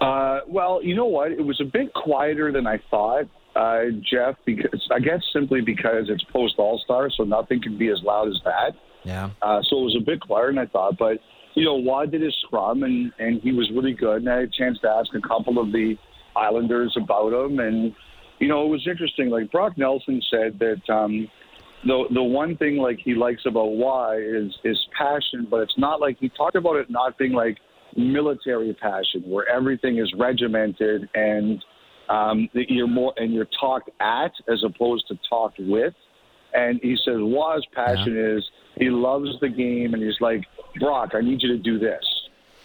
Uh, 0.00 0.40
well, 0.48 0.80
you 0.82 0.94
know 0.94 1.06
what? 1.06 1.32
It 1.32 1.44
was 1.44 1.60
a 1.60 1.64
bit 1.64 1.92
quieter 1.94 2.52
than 2.52 2.66
I 2.66 2.78
thought, 2.90 3.24
uh, 3.54 3.84
Jeff. 4.10 4.36
Because 4.44 4.86
I 4.90 4.98
guess 4.98 5.22
simply 5.32 5.60
because 5.60 6.06
it's 6.08 6.24
post 6.32 6.54
All 6.58 6.80
Star, 6.84 7.10
so 7.10 7.24
nothing 7.24 7.62
can 7.62 7.78
be 7.78 7.88
as 7.88 8.02
loud 8.02 8.28
as 8.28 8.40
that. 8.44 8.72
Yeah. 9.04 9.30
Uh, 9.42 9.60
so 9.68 9.78
it 9.78 9.84
was 9.84 9.96
a 10.00 10.04
bit 10.04 10.20
quieter 10.20 10.48
than 10.48 10.58
I 10.58 10.66
thought. 10.66 10.98
But 10.98 11.18
you 11.54 11.64
know, 11.64 11.82
Roy 11.84 12.06
did 12.06 12.22
his 12.22 12.34
scrum, 12.44 12.82
and 12.82 13.12
and 13.18 13.40
he 13.42 13.52
was 13.52 13.70
really 13.74 13.94
good. 13.94 14.22
And 14.22 14.28
I 14.28 14.40
had 14.40 14.44
a 14.44 14.58
chance 14.58 14.78
to 14.82 14.88
ask 14.88 15.10
a 15.14 15.26
couple 15.26 15.58
of 15.58 15.72
the 15.72 15.96
Islanders 16.36 16.96
about 17.00 17.32
him, 17.32 17.60
and 17.60 17.94
you 18.40 18.48
know, 18.48 18.64
it 18.64 18.68
was 18.68 18.86
interesting. 18.86 19.30
Like 19.30 19.50
Brock 19.50 19.78
Nelson 19.78 20.20
said 20.30 20.58
that. 20.58 20.92
Um, 20.92 21.28
the 21.86 22.04
the 22.14 22.22
one 22.22 22.56
thing 22.56 22.78
like 22.78 22.98
he 23.04 23.14
likes 23.14 23.42
about 23.44 23.66
Roy 23.66 24.16
is 24.16 24.52
is 24.64 24.78
passion, 24.96 25.46
but 25.50 25.58
it's 25.58 25.76
not 25.76 26.00
like 26.00 26.16
he 26.18 26.30
talked 26.30 26.56
about 26.56 26.76
it 26.76 26.88
not 26.88 27.18
being 27.18 27.32
like 27.32 27.58
military 27.96 28.74
passion 28.74 29.22
where 29.26 29.48
everything 29.48 29.98
is 29.98 30.12
regimented 30.18 31.08
and 31.14 31.64
um, 32.08 32.48
you're 32.52 32.86
more 32.86 33.14
and 33.16 33.32
you're 33.32 33.48
talked 33.58 33.90
at 34.00 34.32
as 34.48 34.62
opposed 34.64 35.08
to 35.08 35.18
talked 35.28 35.58
with. 35.58 35.94
And 36.52 36.78
he 36.82 36.96
says 37.04 37.16
Roy's 37.16 37.64
passion 37.74 38.16
is 38.16 38.44
he 38.76 38.90
loves 38.90 39.28
the 39.40 39.48
game 39.48 39.94
and 39.94 40.02
he's 40.02 40.20
like 40.20 40.42
Brock, 40.78 41.10
I 41.14 41.20
need 41.20 41.42
you 41.42 41.48
to 41.56 41.58
do 41.58 41.78
this, 41.78 42.04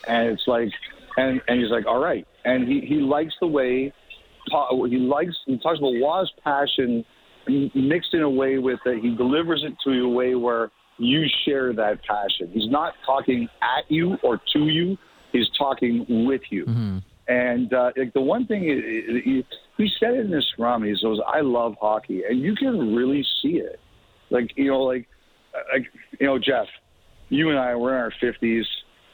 and 0.08 0.30
it's 0.30 0.44
like 0.48 0.70
and 1.18 1.42
and 1.48 1.60
he's 1.60 1.72
like 1.72 1.86
all 1.86 2.00
right, 2.00 2.28
and 2.46 2.68
he 2.68 2.82
he 2.82 2.96
likes 2.96 3.34
the 3.40 3.48
way 3.48 3.94
he 4.88 4.98
likes 4.98 5.36
he 5.46 5.58
talks 5.60 5.80
about 5.80 5.94
Roy's 6.02 6.32
passion 6.44 7.06
mixed 7.48 8.14
in 8.14 8.22
a 8.22 8.30
way 8.30 8.58
with 8.58 8.80
that 8.86 9.00
he 9.02 9.16
delivers 9.16 9.64
it 9.66 9.74
to 9.84 9.94
you 9.94 10.06
a 10.06 10.10
way 10.10 10.36
where 10.36 10.72
you 10.98 11.26
share 11.46 11.74
that 11.74 12.04
passion. 12.04 12.52
He's 12.54 12.70
not 12.70 12.94
talking 13.06 13.48
at 13.62 13.90
you 13.90 14.18
or 14.24 14.40
to 14.54 14.60
you. 14.68 14.98
He's 15.32 15.48
talking 15.58 16.06
with 16.26 16.42
you. 16.50 17.02
And 17.28 17.72
uh, 17.74 17.92
like 17.96 18.14
the 18.14 18.22
one 18.22 18.48
thing 18.48 18.64
he 18.64 19.90
said 20.00 20.16
in 20.16 20.32
this 20.32 20.46
scrum, 20.52 20.84
he 20.84 20.96
says, 20.96 21.20
"I 21.28 21.42
love 21.42 21.76
hockey," 21.80 22.24
and 22.28 22.40
you 22.40 22.56
can 22.56 22.96
really 22.96 23.24
see 23.42 23.58
it. 23.58 23.80
Like 24.32 24.52
you 24.56 24.72
know, 24.72 24.82
like 24.82 25.08
like 25.72 25.86
you 26.20 26.26
know, 26.26 26.40
Jeff, 26.40 26.66
you 27.30 27.50
and 27.50 27.60
I 27.60 27.76
we're 27.76 27.96
in 27.96 28.02
our 28.02 28.14
fifties. 28.20 28.66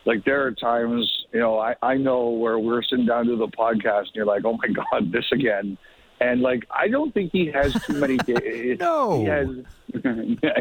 Like 0.06 0.24
there 0.24 0.46
are 0.46 0.52
times, 0.52 1.12
you 1.34 1.40
know, 1.40 1.60
I 1.60 1.76
I 1.82 1.96
know 1.96 2.30
where 2.30 2.58
we're 2.58 2.84
sitting 2.84 3.06
down 3.06 3.26
to 3.26 3.36
the 3.36 3.48
podcast, 3.48 4.08
and 4.08 4.16
you're 4.16 4.26
like, 4.26 4.46
"Oh 4.46 4.58
my 4.58 4.68
God, 4.92 5.12
this 5.12 5.26
again." 5.34 5.78
And 6.22 6.42
like, 6.42 6.64
I 6.72 6.88
don't 6.88 7.14
think 7.14 7.32
he 7.32 7.52
has 7.52 7.74
too 7.84 7.94
many 7.94 8.18
days. 8.26 8.80
No. 8.80 9.20
he 9.20 9.26
has. 9.26 9.48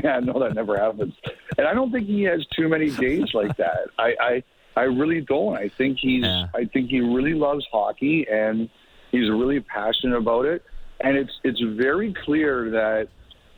yeah, 0.03 0.21
no, 0.21 0.41
that 0.41 0.55
never 0.55 0.77
happens. 0.77 1.15
And 1.57 1.67
I 1.67 1.75
don't 1.75 1.93
think 1.93 2.07
he 2.07 2.23
has 2.25 2.45
too 2.47 2.69
many 2.69 2.91
days 2.91 3.33
like 3.35 3.57
that. 3.57 3.87
I, 3.99 4.15
I, 4.21 4.43
I 4.77 4.83
really 4.83 5.21
don't. 5.21 5.57
I 5.57 5.71
think 5.79 5.99
he's. 6.01 6.25
Yeah. 6.25 6.47
I 6.55 6.65
think 6.73 6.91
he 6.91 7.01
really 7.01 7.35
loves 7.35 7.65
hockey, 7.73 8.27
and 8.31 8.69
he's 9.13 9.31
really 9.31 9.61
passionate 9.61 10.17
about 10.17 10.47
it. 10.47 10.63
And 11.01 11.17
it's 11.17 11.33
it's 11.45 11.61
very 11.77 12.15
clear 12.25 12.71
that 12.71 13.09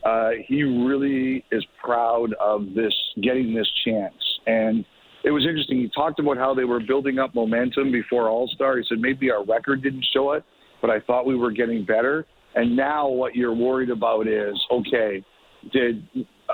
uh, 0.03 0.31
he 0.47 0.63
really 0.63 1.43
is 1.51 1.65
proud 1.81 2.33
of 2.33 2.73
this 2.75 2.93
getting 3.21 3.53
this 3.53 3.69
chance. 3.85 4.15
And 4.45 4.85
it 5.23 5.31
was 5.31 5.45
interesting. 5.45 5.79
He 5.79 5.89
talked 5.89 6.19
about 6.19 6.37
how 6.37 6.53
they 6.53 6.63
were 6.63 6.79
building 6.79 7.19
up 7.19 7.35
momentum 7.35 7.91
before 7.91 8.29
All 8.29 8.47
Star. 8.47 8.77
He 8.77 8.83
said 8.87 8.99
maybe 8.99 9.31
our 9.31 9.43
record 9.43 9.83
didn't 9.83 10.05
show 10.13 10.33
it, 10.33 10.43
but 10.81 10.89
I 10.89 10.99
thought 11.01 11.25
we 11.25 11.35
were 11.35 11.51
getting 11.51 11.83
better. 11.83 12.25
And 12.55 12.75
now 12.75 13.07
what 13.07 13.35
you're 13.35 13.53
worried 13.53 13.89
about 13.89 14.27
is 14.27 14.55
okay, 14.71 15.23
did 15.71 16.07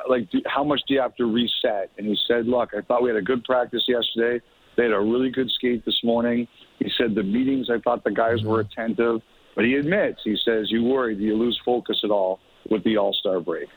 like 0.09 0.29
do, 0.31 0.41
how 0.45 0.63
much 0.63 0.81
do 0.87 0.93
you 0.93 1.01
have 1.01 1.15
to 1.17 1.25
reset? 1.25 1.91
And 1.97 2.07
he 2.07 2.17
said, 2.27 2.47
look, 2.47 2.71
I 2.75 2.81
thought 2.81 3.03
we 3.03 3.09
had 3.09 3.17
a 3.17 3.21
good 3.21 3.43
practice 3.43 3.83
yesterday. 3.87 4.43
They 4.75 4.83
had 4.83 4.93
a 4.93 4.99
really 4.99 5.29
good 5.29 5.49
skate 5.51 5.85
this 5.85 5.99
morning. 6.03 6.47
He 6.79 6.89
said 6.97 7.15
the 7.15 7.23
meetings, 7.23 7.69
I 7.69 7.79
thought 7.79 8.03
the 8.03 8.11
guys 8.11 8.43
were 8.43 8.63
mm-hmm. 8.63 8.71
attentive. 8.71 9.21
But 9.55 9.65
he 9.65 9.75
admits, 9.75 10.21
he 10.23 10.35
says, 10.43 10.71
you 10.71 10.83
worry, 10.83 11.15
do 11.15 11.21
you 11.21 11.35
lose 11.35 11.59
focus 11.63 11.99
at 12.03 12.09
all 12.09 12.39
with 12.69 12.83
the 12.83 12.97
All 12.97 13.13
Star 13.13 13.39
break? 13.39 13.69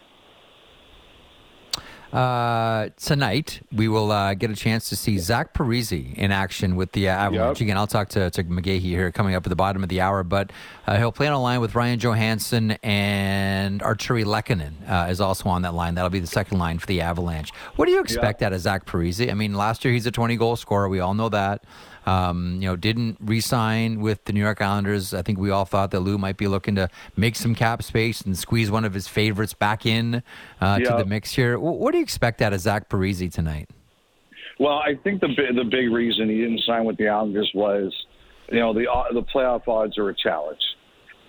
Uh, 2.17 2.89
tonight 2.97 3.61
we 3.71 3.89
will 3.89 4.11
uh, 4.11 4.33
get 4.33 4.51
a 4.51 4.57
chance 4.57 4.89
to 4.89 4.97
see 4.97 5.19
Zach 5.19 5.53
Parise 5.53 6.15
in 6.15 6.33
action 6.33 6.75
with 6.75 6.93
the 6.93 7.11
uh, 7.11 7.13
Avalanche. 7.13 7.61
Yep. 7.61 7.67
Again, 7.67 7.77
I'll 7.77 7.87
talk 7.87 8.09
to, 8.11 8.31
to 8.31 8.45
McGahey 8.45 8.81
here 8.81 9.13
coming 9.13 9.35
up 9.35 9.45
at 9.45 9.51
the 9.51 9.57
bottom 9.57 9.83
of 9.83 9.91
the 9.91 10.01
hour, 10.01 10.23
but 10.23 10.51
uh, 10.87 10.97
he'll 10.97 11.13
play 11.13 11.27
on 11.27 11.35
a 11.35 11.43
line 11.43 11.61
with 11.61 11.75
Ryan 11.75 11.99
Johansen 11.99 12.79
and 12.83 13.83
Artturi 13.83 14.25
Lehkonen 14.25 14.73
uh, 14.89 15.11
is 15.11 15.21
also 15.21 15.51
on 15.51 15.61
that 15.61 15.75
line. 15.75 15.95
That'll 15.95 16.09
be 16.09 16.21
the 16.21 16.27
second 16.27 16.59
line 16.59 16.79
for 16.79 16.87
the 16.87 17.03
Avalanche. 17.03 17.53
What 17.75 17.85
do 17.85 17.93
you 17.93 18.01
expect 18.01 18.41
out 18.41 18.55
of 18.55 18.61
Zach 18.61 18.87
Parise? 18.87 19.31
I 19.31 19.35
mean, 19.35 19.53
last 19.53 19.85
year 19.85 19.93
he's 19.93 20.07
a 20.07 20.11
20 20.11 20.37
goal 20.37 20.57
scorer. 20.57 20.89
We 20.89 21.01
all 21.01 21.13
know 21.13 21.29
that. 21.29 21.65
Um, 22.07 22.59
you 22.61 22.69
know, 22.69 22.77
didn't 22.77 23.19
re-sign 23.21 24.01
with 24.01 24.25
the 24.27 24.33
New 24.33 24.41
York 24.41 24.63
Islanders. 24.63 25.13
I 25.13 25.23
think 25.23 25.41
we 25.41 25.51
all 25.51 25.65
thought 25.65 25.91
that 25.91 26.01
Lou 26.01 26.19
might 26.19 26.37
be 26.37 26.47
looking 26.47 26.77
to 26.77 26.89
make 27.17 27.35
some 27.35 27.55
cap 27.55 27.83
space 27.83 28.21
and 28.21 28.39
squeeze 28.39 28.71
one 28.71 28.85
of 28.85 28.95
his 28.95 29.09
favorites 29.09 29.55
back 29.55 29.85
in 29.85 30.23
uh, 30.61 30.79
to 30.79 30.95
the 30.99 31.05
mix 31.05 31.35
here. 31.35 31.55
W- 31.55 31.77
what 31.77 31.91
do 31.91 31.99
you 31.99 32.05
expect 32.05 32.41
out 32.43 32.53
of 32.53 32.61
Zach 32.61 32.89
Parise 32.89 33.33
tonight? 33.33 33.69
Well, 34.59 34.79
I 34.79 34.95
think 35.03 35.21
the 35.21 35.29
the 35.29 35.65
big 35.65 35.91
reason 35.91 36.31
he 36.31 36.37
didn't 36.37 36.61
sign 36.61 36.85
with 36.85 36.97
the 36.97 37.09
Islanders 37.09 37.51
was, 37.55 37.93
you 38.51 38.61
know, 38.61 38.73
the 38.73 38.91
uh, 38.91 39.13
the 39.13 39.23
playoff 39.23 39.67
odds 39.69 39.99
are 39.99 40.09
a 40.09 40.15
challenge. 40.15 40.61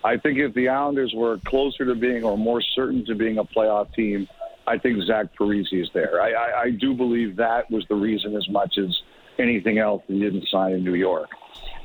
I 0.04 0.16
think 0.16 0.38
if 0.38 0.54
the 0.54 0.68
Islanders 0.68 1.12
were 1.14 1.38
closer 1.44 1.84
to 1.84 1.94
being 1.94 2.22
or 2.22 2.38
more 2.38 2.62
certain 2.62 3.04
to 3.06 3.14
being 3.14 3.38
a 3.38 3.44
playoff 3.44 3.92
team, 3.94 4.28
I 4.66 4.78
think 4.78 5.02
Zach 5.02 5.26
Parise 5.38 5.72
is 5.72 5.88
there. 5.92 6.22
I, 6.22 6.32
I, 6.32 6.62
I 6.62 6.70
do 6.70 6.94
believe 6.94 7.36
that 7.36 7.70
was 7.70 7.84
the 7.88 7.96
reason 7.96 8.36
as 8.36 8.48
much 8.48 8.78
as 8.78 8.96
anything 9.38 9.78
else 9.78 10.02
that 10.08 10.14
he 10.14 10.20
didn't 10.20 10.46
sign 10.50 10.72
in 10.72 10.84
New 10.84 10.94
York. 10.94 11.28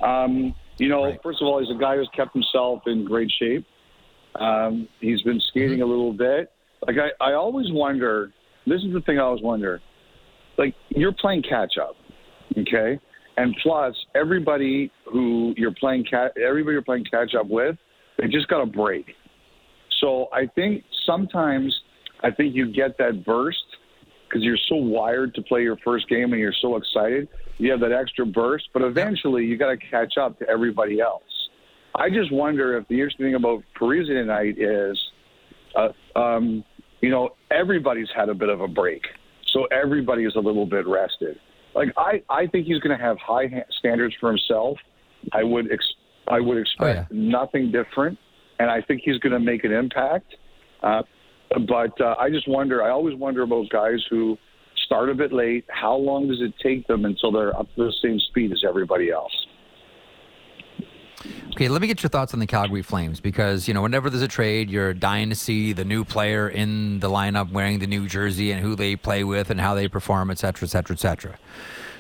Um, 0.01 0.53
you 0.77 0.89
know, 0.89 1.05
Right. 1.05 1.19
first 1.23 1.41
of 1.41 1.47
all, 1.47 1.59
he's 1.59 1.69
a 1.69 1.79
guy 1.79 1.95
who's 1.95 2.09
kept 2.15 2.33
himself 2.33 2.81
in 2.87 3.05
great 3.05 3.31
shape. 3.39 3.65
Um, 4.35 4.87
he's 4.99 5.21
been 5.21 5.39
skating 5.49 5.81
a 5.81 5.85
little 5.85 6.13
bit. 6.13 6.51
Like 6.85 6.97
I, 6.97 7.11
I 7.23 7.33
always 7.33 7.71
wonder. 7.71 8.31
This 8.65 8.81
is 8.81 8.93
the 8.93 9.01
thing 9.01 9.19
I 9.19 9.21
always 9.23 9.43
wonder. 9.43 9.81
Like 10.57 10.73
you're 10.89 11.11
playing 11.13 11.43
catch 11.43 11.77
up, 11.77 11.95
okay? 12.57 12.99
And 13.37 13.55
plus, 13.63 13.95
everybody 14.15 14.91
who 15.11 15.53
you're 15.57 15.73
playing 15.73 16.05
cat, 16.05 16.33
everybody 16.37 16.73
you're 16.73 16.81
playing 16.83 17.05
catch 17.05 17.33
up 17.35 17.47
with, 17.47 17.75
they 18.17 18.27
just 18.27 18.47
got 18.47 18.61
a 18.61 18.65
break. 18.65 19.05
So 19.99 20.27
I 20.33 20.47
think 20.47 20.83
sometimes 21.05 21.73
I 22.21 22.31
think 22.31 22.55
you 22.55 22.71
get 22.71 22.97
that 22.97 23.23
burst 23.25 23.63
because 24.33 24.43
you're 24.43 24.57
so 24.67 24.75
wired 24.75 25.35
to 25.35 25.43
play 25.43 25.61
your 25.61 25.77
first 25.83 26.09
game 26.09 26.33
and 26.33 26.41
you're 26.41 26.55
so 26.59 26.75
excited. 26.75 27.27
You 27.59 27.69
have 27.69 27.79
that 27.81 27.91
extra 27.91 28.25
burst, 28.25 28.65
but 28.73 28.81
eventually 28.81 29.45
you 29.45 29.57
got 29.57 29.69
to 29.69 29.77
catch 29.77 30.17
up 30.17 30.39
to 30.39 30.49
everybody 30.49 30.99
else. 30.99 31.21
I 31.93 32.09
just 32.09 32.31
wonder 32.31 32.75
if 32.75 32.87
the 32.87 32.95
interesting 32.95 33.27
thing 33.27 33.35
about 33.35 33.61
Parise 33.79 34.07
tonight 34.07 34.55
is, 34.57 34.99
uh, 35.75 36.19
um, 36.19 36.63
you 37.01 37.11
know, 37.11 37.35
everybody's 37.51 38.07
had 38.15 38.29
a 38.29 38.33
bit 38.33 38.49
of 38.49 38.61
a 38.61 38.67
break, 38.67 39.03
so 39.53 39.65
everybody 39.65 40.23
is 40.25 40.35
a 40.35 40.39
little 40.39 40.65
bit 40.65 40.87
rested. 40.87 41.37
Like 41.75 41.89
I, 41.95 42.23
I 42.29 42.47
think 42.47 42.65
he's 42.65 42.79
going 42.79 42.97
to 42.97 43.03
have 43.03 43.17
high 43.19 43.45
ha- 43.53 43.69
standards 43.77 44.15
for 44.19 44.29
himself. 44.29 44.77
I 45.31 45.43
would, 45.43 45.71
ex- 45.71 45.85
I 46.27 46.39
would 46.39 46.57
expect 46.57 46.81
Oh, 46.81 46.87
yeah. 46.87 47.05
nothing 47.11 47.71
different, 47.71 48.17
and 48.57 48.71
I 48.71 48.81
think 48.81 49.01
he's 49.05 49.19
going 49.19 49.33
to 49.33 49.39
make 49.39 49.63
an 49.63 49.71
impact. 49.71 50.33
Uh, 50.81 51.03
but 51.67 51.99
uh, 52.01 52.15
I 52.19 52.29
just 52.29 52.47
wonder. 52.47 52.83
I 52.83 52.89
always 52.89 53.15
wonder 53.15 53.43
about 53.43 53.69
guys 53.69 53.99
who 54.09 54.37
start 54.85 55.09
a 55.09 55.13
bit 55.13 55.31
late. 55.31 55.65
How 55.69 55.95
long 55.95 56.27
does 56.27 56.41
it 56.41 56.53
take 56.61 56.87
them 56.87 57.05
until 57.05 57.31
they're 57.31 57.55
up 57.57 57.67
to 57.75 57.85
the 57.85 57.93
same 58.01 58.19
speed 58.19 58.51
as 58.51 58.63
everybody 58.67 59.11
else? 59.11 59.31
Okay, 61.51 61.69
let 61.69 61.81
me 61.81 61.87
get 61.87 62.03
your 62.03 62.09
thoughts 62.09 62.33
on 62.33 62.39
the 62.39 62.47
Calgary 62.47 62.81
Flames 62.81 63.19
because 63.19 63.67
you 63.67 63.73
know 63.73 63.81
whenever 63.81 64.09
there's 64.09 64.23
a 64.23 64.27
trade, 64.27 64.69
you're 64.69 64.93
dying 64.93 65.29
to 65.29 65.35
see 65.35 65.71
the 65.71 65.85
new 65.85 66.03
player 66.03 66.49
in 66.49 66.99
the 66.99 67.09
lineup 67.09 67.51
wearing 67.51 67.79
the 67.79 67.87
new 67.87 68.07
jersey 68.07 68.51
and 68.51 68.61
who 68.61 68.75
they 68.75 68.95
play 68.95 69.23
with 69.23 69.49
and 69.49 69.61
how 69.61 69.73
they 69.73 69.87
perform, 69.87 70.31
et 70.31 70.39
cetera, 70.39 70.65
et 70.65 70.69
cetera, 70.69 70.95
et 70.95 70.99
cetera. 70.99 71.39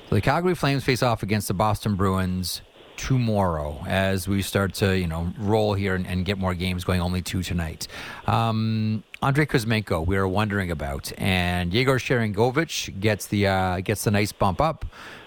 So 0.09 0.15
the 0.15 0.21
Calgary 0.21 0.55
Flames 0.55 0.83
face 0.83 1.01
off 1.01 1.23
against 1.23 1.47
the 1.47 1.53
Boston 1.53 1.95
Bruins 1.95 2.61
tomorrow 2.97 3.83
as 3.87 4.27
we 4.27 4.41
start 4.41 4.73
to 4.75 4.97
you 4.97 5.07
know 5.07 5.33
roll 5.37 5.73
here 5.73 5.95
and, 5.95 6.05
and 6.07 6.25
get 6.25 6.37
more 6.37 6.53
games 6.53 6.83
going. 6.83 7.01
Only 7.01 7.21
two 7.21 7.43
tonight. 7.43 7.87
Um, 8.27 9.03
Andrei 9.21 9.45
Kuzmenko, 9.45 10.05
we 10.05 10.17
were 10.17 10.27
wondering 10.27 10.71
about, 10.71 11.11
and 11.17 11.73
Yegor 11.73 11.97
Sharangovich 11.97 12.99
gets 12.99 13.27
the 13.27 13.47
uh, 13.47 13.79
gets 13.79 14.03
the 14.03 14.11
nice 14.11 14.31
bump 14.31 14.59
up 14.61 14.85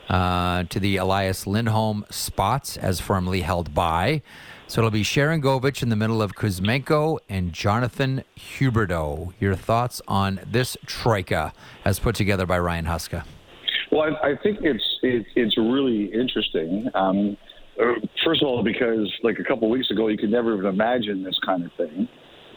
uh, 0.08 0.64
to 0.64 0.80
the 0.80 0.96
Elias 0.96 1.46
Lindholm 1.46 2.04
spots 2.10 2.76
as 2.76 3.00
firmly 3.00 3.40
held 3.40 3.74
by. 3.74 4.22
So 4.68 4.80
it'll 4.80 4.90
be 4.90 5.04
Sharangovich 5.04 5.82
in 5.82 5.90
the 5.90 5.96
middle 5.96 6.20
of 6.20 6.34
Kuzmenko 6.34 7.18
and 7.28 7.52
Jonathan 7.52 8.24
Huberdeau. 8.36 9.32
Your 9.38 9.54
thoughts 9.54 10.02
on 10.08 10.40
this 10.44 10.76
troika 10.86 11.52
as 11.84 12.00
put 12.00 12.16
together 12.16 12.46
by 12.46 12.58
Ryan 12.58 12.86
Huska? 12.86 13.24
Well, 13.92 14.16
I, 14.22 14.30
I 14.30 14.36
think 14.42 14.58
it's 14.62 14.98
it, 15.02 15.26
it's 15.36 15.56
really 15.56 16.12
interesting. 16.12 16.90
Um, 16.94 17.36
first 18.24 18.42
of 18.42 18.48
all, 18.48 18.62
because 18.62 19.12
like 19.22 19.38
a 19.38 19.44
couple 19.44 19.64
of 19.68 19.70
weeks 19.70 19.90
ago, 19.90 20.08
you 20.08 20.18
could 20.18 20.30
never 20.30 20.54
even 20.54 20.66
imagine 20.66 21.22
this 21.22 21.38
kind 21.44 21.64
of 21.64 21.70
thing. 21.76 22.08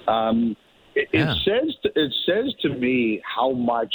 Um, 0.07 0.55
it, 0.95 1.07
Yeah. 1.13 1.31
it 1.31 1.37
says 1.45 1.75
to, 1.83 1.89
it 1.95 2.13
says 2.25 2.53
to 2.61 2.69
me 2.69 3.21
how 3.23 3.51
much, 3.51 3.93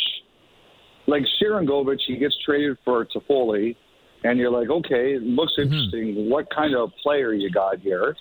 like 1.06 1.22
Sharangovich, 1.40 2.00
he 2.06 2.16
gets 2.16 2.36
traded 2.44 2.78
for 2.84 3.04
Toffoli, 3.06 3.76
and 4.22 4.38
you're 4.38 4.50
like, 4.50 4.70
okay, 4.70 5.14
it 5.14 5.22
looks 5.22 5.52
interesting. 5.58 6.30
What 6.30 6.48
kind 6.54 6.74
of 6.74 6.90
player 7.02 7.34
you 7.34 7.50
got 7.50 7.80
here? 7.80 8.16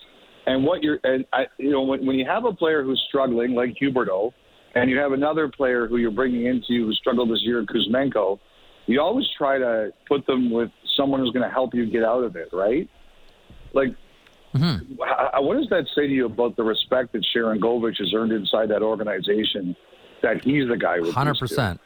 And 0.46 0.66
what 0.66 0.84
you're 0.84 1.00
and 1.06 1.24
I, 1.32 1.46
you 1.58 1.72
know 1.72 1.84
when, 1.84 2.06
when 2.06 2.18
you 2.18 2.26
have 2.26 2.44
a 2.44 2.52
player 2.52 2.84
who's 2.84 3.02
struggling 3.08 3.54
like 3.54 3.76
Huberdeau, 3.82 4.34
and 4.76 4.90
you 4.90 4.98
have 4.98 5.14
another 5.14 5.48
player 5.48 5.88
who 5.88 5.98
you're 5.98 6.12
bringing 6.12 6.48
into 6.48 6.86
who 6.86 6.94
struggled 6.94 7.30
this 7.32 7.42
year, 7.44 7.64
Kuzmenko, 7.64 8.40
you 8.88 9.00
always 9.00 9.26
try 9.38 9.58
to 9.58 9.92
put 10.08 10.26
them 10.26 10.52
with 10.52 10.70
someone 10.96 11.20
who's 11.20 11.32
going 11.32 11.48
to 11.48 11.54
help 11.54 11.74
you 11.74 11.86
get 11.86 12.04
out 12.04 12.24
of 12.24 12.36
it, 12.36 12.50
right? 12.52 12.90
Like, 13.74 13.96
mm-hmm. 14.54 14.94
h- 14.94 15.00
what 15.40 15.58
does 15.58 15.70
that 15.70 15.86
say 15.96 16.08
to 16.08 16.14
you 16.14 16.26
about 16.26 16.56
the 16.56 16.64
respect 16.64 17.14
that 17.14 17.26
Sharangovich 17.36 17.98
has 18.00 18.14
earned 18.14 18.32
inside 18.32 18.70
that 18.70 18.82
organization? 18.82 19.76
That 20.22 20.44
he's 20.44 20.68
the 20.70 20.78
guy 20.78 21.00
with 21.00 21.14
Hundred 21.14 21.34
these 21.34 21.40
two? 21.40 21.48
percent. 21.48 21.82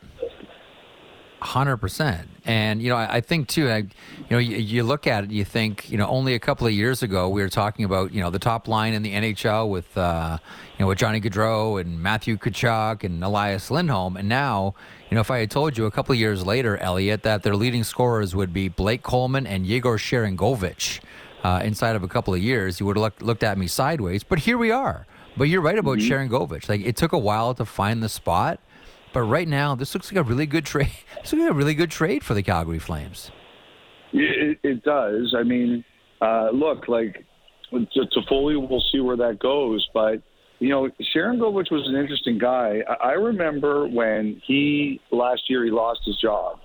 Hundred 1.40 1.78
percent, 1.78 2.28
and 2.46 2.82
you 2.82 2.90
know, 2.90 2.96
I, 2.96 3.18
I 3.18 3.22
think 3.22 3.48
too. 3.48 3.70
I, 3.70 3.78
you 3.78 3.92
know, 4.32 4.40
you, 4.40 4.58
you 4.58 4.84
look 4.84 5.06
at 5.06 5.26
it, 5.26 5.30
you 5.30 5.46
think, 5.46 5.90
you 5.92 5.98
know, 5.98 6.08
only 6.08 6.34
a 6.34 6.40
couple 6.40 6.66
of 6.66 6.74
years 6.74 7.04
ago 7.04 7.30
we 7.30 7.44
were 7.44 7.50
talking 7.50 7.86
about, 7.86 8.12
you 8.12 8.22
know, 8.22 8.32
the 8.32 8.40
top 8.40 8.68
line 8.68 8.94
in 8.96 9.04
the 9.04 9.14
NHL 9.14 9.70
with, 9.70 9.96
uh, 9.96 10.40
you 10.42 10.84
know, 10.84 10.88
with 10.88 10.98
Johnny 10.98 11.22
Gaudreau 11.22 11.80
and 11.80 12.02
Matthew 12.02 12.38
Tkachuk 12.38 13.04
and 13.04 13.24
Elias 13.24 13.70
Lindholm, 13.70 14.18
and 14.18 14.28
now, 14.28 14.74
you 15.12 15.16
know, 15.16 15.22
if 15.22 15.30
I 15.30 15.38
had 15.38 15.52
told 15.52 15.78
you 15.78 15.86
a 15.86 15.92
couple 15.92 16.14
of 16.14 16.20
years 16.20 16.44
later, 16.44 16.76
Elliotte, 16.78 17.22
that 17.22 17.44
their 17.44 17.56
leading 17.56 17.84
scorers 17.84 18.36
would 18.36 18.52
be 18.52 18.68
Blake 18.68 19.04
Coleman 19.04 19.46
and 19.46 19.68
Yegor 19.68 19.98
Sharangovich, 19.98 21.02
uh, 21.44 21.62
inside 21.64 21.96
of 21.96 22.04
a 22.04 22.08
couple 22.08 22.34
of 22.34 22.42
years, 22.42 22.80
you 22.80 22.86
would 22.86 22.98
have 22.98 23.04
looked, 23.04 23.22
looked 23.22 23.44
at 23.44 23.58
me 23.58 23.68
sideways. 23.68 24.24
But 24.24 24.40
here 24.40 24.58
we 24.58 24.72
are. 24.72 25.06
But 25.38 25.46
you're 25.46 25.62
right 25.62 25.78
about 25.78 26.00
Sharangovich. 26.00 26.68
Like 26.68 26.82
it 26.82 26.96
took 26.96 27.14
a 27.14 27.18
while 27.18 27.54
to 27.54 27.64
find 27.64 28.02
the 28.02 28.10
spot. 28.10 28.60
But 29.18 29.24
right 29.24 29.48
now, 29.48 29.74
this 29.74 29.96
looks 29.96 30.12
like 30.12 30.24
a 30.24 30.30
really 30.30 30.46
good 30.46 30.64
trade. 30.64 30.92
This 31.24 31.34
looks 31.34 31.42
like 31.42 31.50
a 31.50 31.56
really 31.56 31.74
good 31.74 31.90
trade 31.90 32.24
for 32.24 32.36
the 32.36 32.44
Calgary 32.44 32.78
Flames. 32.78 33.32
It, 34.14 34.60
it 34.62 34.84
does. 34.84 35.34
I 35.36 35.42
mean, 35.42 35.84
uh, 36.22 36.50
look, 36.54 36.88
like 36.88 37.26
to, 37.72 38.02
Toffoli, 38.16 38.70
we'll 38.70 38.84
see 38.92 39.00
where 39.00 39.18
that 39.18 39.40
goes. 39.40 39.90
But 39.92 40.22
you 40.60 40.70
know, 40.70 40.88
Sharangovich 41.16 41.72
was 41.72 41.88
an 41.88 41.96
interesting 41.96 42.38
guy. 42.38 42.84
I, 42.88 43.08
I 43.08 43.12
remember 43.14 43.88
when 43.88 44.40
he 44.46 45.02
last 45.12 45.50
year 45.50 45.66
he 45.66 45.72
lost 45.72 46.02
his 46.06 46.18
job. 46.22 46.60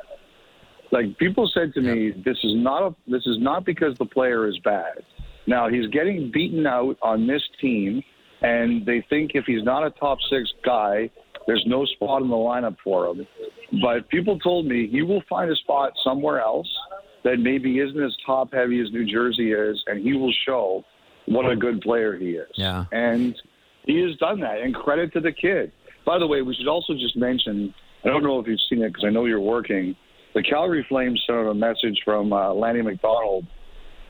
Like 0.90 1.16
people 1.16 1.50
said 1.54 1.72
to 1.72 1.80
me, 1.80 2.10
this 2.22 2.36
is 2.44 2.52
not 2.54 2.86
a, 2.86 2.94
this 3.10 3.22
is 3.24 3.38
not 3.40 3.64
because 3.64 3.96
the 3.98 4.04
player 4.04 4.46
is 4.46 4.58
bad. 4.62 5.02
Now 5.46 5.70
he's 5.70 5.86
getting 5.86 6.30
beaten 6.30 6.66
out 6.66 6.98
on 7.00 7.26
this 7.26 7.42
team, 7.62 8.02
and 8.42 8.84
they 8.84 9.02
think 9.08 9.30
if 9.32 9.46
he's 9.46 9.64
not 9.64 9.86
a 9.86 9.90
top 9.92 10.18
six 10.28 10.52
guy, 10.62 11.08
there's 11.46 11.64
no 11.66 11.84
spot 11.84 12.22
in 12.22 12.28
the 12.28 12.34
lineup 12.36 12.76
for 12.84 13.06
him. 13.08 13.26
But 13.82 14.08
people 14.08 14.38
told 14.38 14.66
me 14.66 14.86
he 14.86 15.02
will 15.02 15.22
find 15.28 15.50
a 15.50 15.56
spot 15.56 15.92
somewhere 16.04 16.40
else 16.40 16.68
that 17.24 17.38
maybe 17.38 17.78
isn't 17.78 18.02
as 18.02 18.14
top 18.26 18.52
heavy 18.52 18.80
as 18.80 18.90
New 18.92 19.04
Jersey 19.10 19.52
is, 19.52 19.82
and 19.86 20.02
he 20.02 20.14
will 20.14 20.32
show 20.44 20.84
what 21.26 21.48
a 21.50 21.56
good 21.56 21.80
player 21.80 22.16
he 22.18 22.30
is. 22.30 22.48
Yeah. 22.54 22.84
And 22.92 23.34
he 23.86 24.00
has 24.02 24.16
done 24.16 24.40
that, 24.40 24.58
and 24.60 24.74
credit 24.74 25.12
to 25.14 25.20
the 25.20 25.32
kid. 25.32 25.72
By 26.04 26.18
the 26.18 26.26
way, 26.26 26.42
we 26.42 26.54
should 26.54 26.68
also 26.68 26.94
just 26.94 27.16
mention 27.16 27.72
I 28.04 28.08
don't 28.08 28.24
know 28.24 28.40
if 28.40 28.48
you've 28.48 28.58
seen 28.68 28.82
it 28.82 28.88
because 28.88 29.04
I 29.04 29.10
know 29.10 29.26
you're 29.26 29.38
working. 29.40 29.94
The 30.34 30.42
Calgary 30.42 30.84
Flames 30.88 31.22
sent 31.26 31.38
out 31.38 31.46
a 31.46 31.54
message 31.54 32.00
from 32.04 32.32
uh, 32.32 32.52
Lanny 32.52 32.82
McDonald 32.82 33.46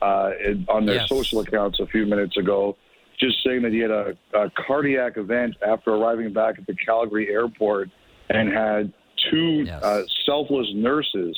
uh, 0.01 0.31
on 0.69 0.85
their 0.87 0.95
Yes. 0.95 1.09
social 1.09 1.41
accounts 1.41 1.79
a 1.79 1.85
few 1.85 2.05
minutes 2.07 2.35
ago, 2.37 2.75
just 3.19 3.37
saying 3.45 3.61
that 3.63 3.71
he 3.71 3.79
had 3.79 3.91
a, 3.91 4.13
a 4.33 4.51
cardiac 4.65 5.17
event 5.17 5.55
after 5.65 5.91
arriving 5.91 6.33
back 6.33 6.55
at 6.57 6.67
the 6.67 6.75
Calgary 6.85 7.29
airport 7.29 7.89
and 8.29 8.51
had 8.51 8.93
two 9.29 9.63
Yes. 9.65 9.83
uh, 9.83 10.03
selfless 10.25 10.67
nurses, 10.73 11.37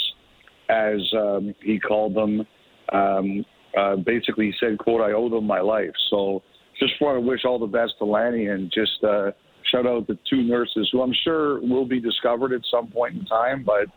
as 0.70 1.02
um, 1.14 1.54
he 1.62 1.80
called 1.80 2.16
them. 2.16 2.46
Um, 2.92 3.46
uh, 3.78 3.98
basically, 3.98 4.48
he 4.48 4.54
said, 4.60 4.78
"quote 4.78 5.02
I 5.02 5.12
owe 5.12 5.30
them 5.30 5.46
my 5.46 5.60
life." 5.60 5.92
So, 6.10 6.42
just 6.80 6.94
want 7.02 7.18
to 7.18 7.22
wish 7.22 7.46
all 7.46 7.60
the 7.60 7.68
best 7.68 7.94
to 8.00 8.06
Lanny 8.06 8.48
and 8.48 8.72
just 8.72 9.04
uh, 9.04 9.32
shout 9.72 9.86
out 9.86 10.08
the 10.08 10.18
two 10.30 10.44
nurses 10.44 10.90
who 10.92 11.02
I'm 11.02 11.14
sure 11.24 11.60
will 11.62 11.86
be 11.86 12.00
discovered 12.00 12.54
at 12.54 12.62
some 12.72 12.88
point 12.88 13.16
in 13.16 13.26
time, 13.26 13.64
but 13.64 13.88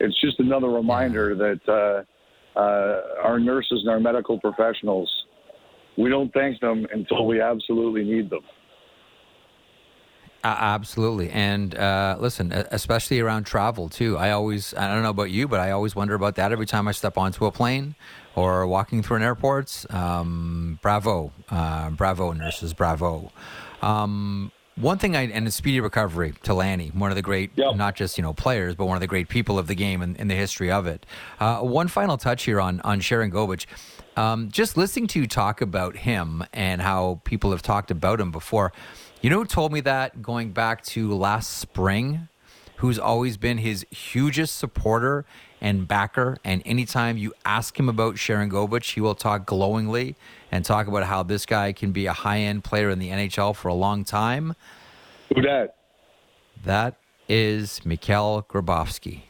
it's 0.00 0.18
just 0.20 0.38
another 0.40 0.68
reminder 0.68 1.34
that 1.34 1.60
uh, 1.68 2.58
uh, 2.58 3.00
our 3.22 3.38
nurses 3.38 3.80
and 3.82 3.88
our 3.88 4.00
medical 4.00 4.38
professionals, 4.38 5.10
we 5.96 6.10
don't 6.10 6.32
thank 6.32 6.60
them 6.60 6.86
until 6.92 7.26
we 7.26 7.40
absolutely 7.40 8.04
need 8.04 8.30
them. 8.30 8.42
Uh, 10.44 10.56
absolutely. 10.58 11.30
And 11.30 11.74
uh, 11.76 12.16
listen, 12.18 12.50
especially 12.52 13.20
around 13.20 13.44
travel, 13.44 13.88
too. 13.88 14.18
I 14.18 14.32
always, 14.32 14.74
I 14.74 14.92
don't 14.92 15.04
know 15.04 15.10
about 15.10 15.30
you, 15.30 15.46
but 15.46 15.60
I 15.60 15.70
always 15.70 15.94
wonder 15.94 16.14
about 16.14 16.34
that 16.34 16.50
every 16.50 16.66
time 16.66 16.88
I 16.88 16.92
step 16.92 17.16
onto 17.16 17.46
a 17.46 17.52
plane 17.52 17.94
or 18.34 18.66
walking 18.66 19.04
through 19.04 19.18
an 19.18 19.22
airport. 19.22 19.86
Um, 19.90 20.80
bravo. 20.82 21.30
Uh, 21.48 21.90
bravo, 21.90 22.32
nurses. 22.32 22.74
Bravo. 22.74 23.30
Um, 23.82 24.50
one 24.76 24.98
thing 24.98 25.14
I 25.14 25.22
and 25.22 25.46
a 25.46 25.50
speedy 25.50 25.80
recovery 25.80 26.34
to 26.44 26.54
Lanny, 26.54 26.88
one 26.88 27.10
of 27.10 27.16
the 27.16 27.22
great, 27.22 27.50
yep. 27.56 27.76
not 27.76 27.94
just 27.94 28.16
you 28.16 28.22
know 28.22 28.32
players, 28.32 28.74
but 28.74 28.86
one 28.86 28.96
of 28.96 29.00
the 29.00 29.06
great 29.06 29.28
people 29.28 29.58
of 29.58 29.66
the 29.66 29.74
game 29.74 30.02
and 30.02 30.16
in, 30.16 30.28
the 30.28 30.34
history 30.34 30.70
of 30.70 30.86
it. 30.86 31.04
Uh, 31.38 31.60
one 31.60 31.88
final 31.88 32.16
touch 32.16 32.44
here 32.44 32.60
on 32.60 32.80
on 32.80 33.00
Sharangovich. 33.00 33.66
Um, 34.16 34.50
just 34.50 34.76
listening 34.76 35.06
to 35.08 35.20
you 35.20 35.26
talk 35.26 35.60
about 35.60 35.96
him 35.96 36.44
and 36.52 36.82
how 36.82 37.20
people 37.24 37.50
have 37.50 37.62
talked 37.62 37.90
about 37.90 38.20
him 38.20 38.30
before. 38.30 38.72
You 39.20 39.30
know 39.30 39.38
who 39.38 39.46
told 39.46 39.72
me 39.72 39.80
that 39.80 40.20
going 40.22 40.52
back 40.52 40.82
to 40.86 41.12
last 41.14 41.58
spring? 41.58 42.28
Who's 42.76 42.98
always 42.98 43.36
been 43.36 43.58
his 43.58 43.86
hugest 43.90 44.56
supporter 44.58 45.24
and 45.62 45.86
backer. 45.88 46.36
And 46.44 46.60
anytime 46.66 47.16
you 47.16 47.32
ask 47.46 47.78
him 47.78 47.88
about 47.88 48.16
Sharangovich, 48.16 48.92
he 48.92 49.00
will 49.00 49.14
talk 49.14 49.46
glowingly 49.46 50.16
and 50.50 50.64
talk 50.64 50.88
about 50.88 51.04
how 51.04 51.22
this 51.22 51.46
guy 51.46 51.72
can 51.72 51.92
be 51.92 52.04
a 52.06 52.12
high 52.12 52.40
end 52.40 52.64
player 52.64 52.90
in 52.90 52.98
the 52.98 53.08
NHL 53.08 53.56
for 53.56 53.68
a 53.68 53.74
long 53.74 54.04
time. 54.04 54.54
Who 55.34 55.40
that? 55.42 55.76
That 56.64 56.96
is 57.28 57.84
Mikhail 57.86 58.44
Grabovski. 58.50 59.22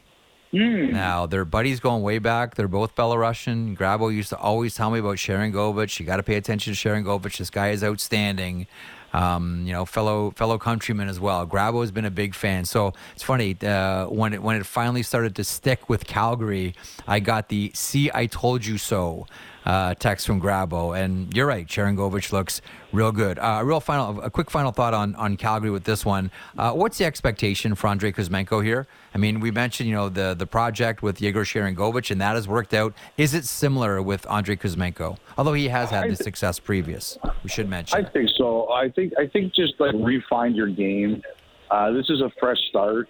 Mm. 0.52 0.92
Now, 0.92 1.26
their 1.26 1.44
buddies 1.44 1.80
going 1.80 2.02
way 2.02 2.18
back. 2.18 2.56
They're 2.56 2.68
both 2.68 2.94
Belarusian. 2.94 3.76
Grabo 3.76 4.12
used 4.12 4.30
to 4.30 4.38
always 4.38 4.74
tell 4.74 4.90
me 4.90 4.98
about 4.98 5.16
Sharangovich. 5.16 6.00
You 6.00 6.06
got 6.06 6.16
to 6.16 6.22
pay 6.22 6.36
attention 6.36 6.74
to 6.74 6.78
Sharangovich. 6.78 7.38
This 7.38 7.50
guy 7.50 7.70
is 7.70 7.84
outstanding 7.84 8.66
um, 9.12 9.64
you 9.66 9.72
know, 9.72 9.84
fellow 9.84 10.32
fellow 10.32 10.58
countrymen 10.58 11.08
as 11.08 11.20
well. 11.20 11.46
Grabo 11.46 11.80
has 11.80 11.90
been 11.90 12.04
a 12.04 12.10
big 12.10 12.34
fan. 12.34 12.64
So 12.64 12.92
it's 13.14 13.22
funny 13.22 13.56
uh, 13.62 14.06
when 14.06 14.32
it 14.32 14.42
when 14.42 14.56
it 14.56 14.66
finally 14.66 15.02
started 15.02 15.36
to 15.36 15.44
stick 15.44 15.88
with 15.88 16.06
Calgary, 16.06 16.74
I 17.06 17.20
got 17.20 17.48
the 17.48 17.72
"See, 17.74 18.10
I 18.14 18.26
told 18.26 18.64
you 18.64 18.78
so." 18.78 19.26
uh, 19.64 19.94
text 19.94 20.26
from 20.26 20.40
Grabo. 20.40 20.98
And 20.98 21.34
you're 21.34 21.46
right, 21.46 21.66
Sharangovich 21.66 22.32
looks 22.32 22.60
real 22.92 23.12
good. 23.12 23.38
Uh, 23.38 23.58
a 23.60 23.64
real 23.64 23.80
final, 23.80 24.20
a 24.20 24.30
quick 24.30 24.50
final 24.50 24.72
thought 24.72 24.94
on 24.94 25.14
on 25.16 25.36
Calgary 25.36 25.70
with 25.70 25.84
this 25.84 26.04
one. 26.04 26.30
Uh, 26.56 26.72
what's 26.72 26.98
the 26.98 27.04
expectation 27.04 27.74
for 27.74 27.88
Andrei 27.88 28.12
Kuzmenko 28.12 28.64
here? 28.64 28.86
I 29.14 29.18
mean, 29.18 29.40
we 29.40 29.50
mentioned 29.50 29.88
you 29.88 29.94
know 29.94 30.08
the 30.08 30.34
the 30.34 30.46
project 30.46 31.02
with 31.02 31.20
Yegor 31.20 31.44
Sharangovich, 31.44 32.10
and 32.10 32.20
that 32.20 32.34
has 32.34 32.48
worked 32.48 32.74
out. 32.74 32.94
Is 33.16 33.34
it 33.34 33.44
similar 33.44 34.02
with 34.02 34.28
Andrei 34.30 34.56
Kuzmenko? 34.56 35.16
Although 35.38 35.54
he 35.54 35.68
has 35.68 35.90
had 35.90 36.10
the 36.10 36.16
success 36.16 36.58
previous, 36.58 37.18
we 37.42 37.48
should 37.48 37.68
mention. 37.68 38.04
I 38.04 38.08
think 38.08 38.30
so. 38.36 38.70
I 38.70 38.88
think 38.88 39.01
I 39.18 39.26
think 39.26 39.54
just 39.54 39.74
like 39.78 39.94
refine 39.94 40.54
your 40.54 40.68
game. 40.68 41.22
Uh, 41.70 41.90
this 41.92 42.06
is 42.10 42.20
a 42.20 42.30
fresh 42.38 42.58
start. 42.68 43.08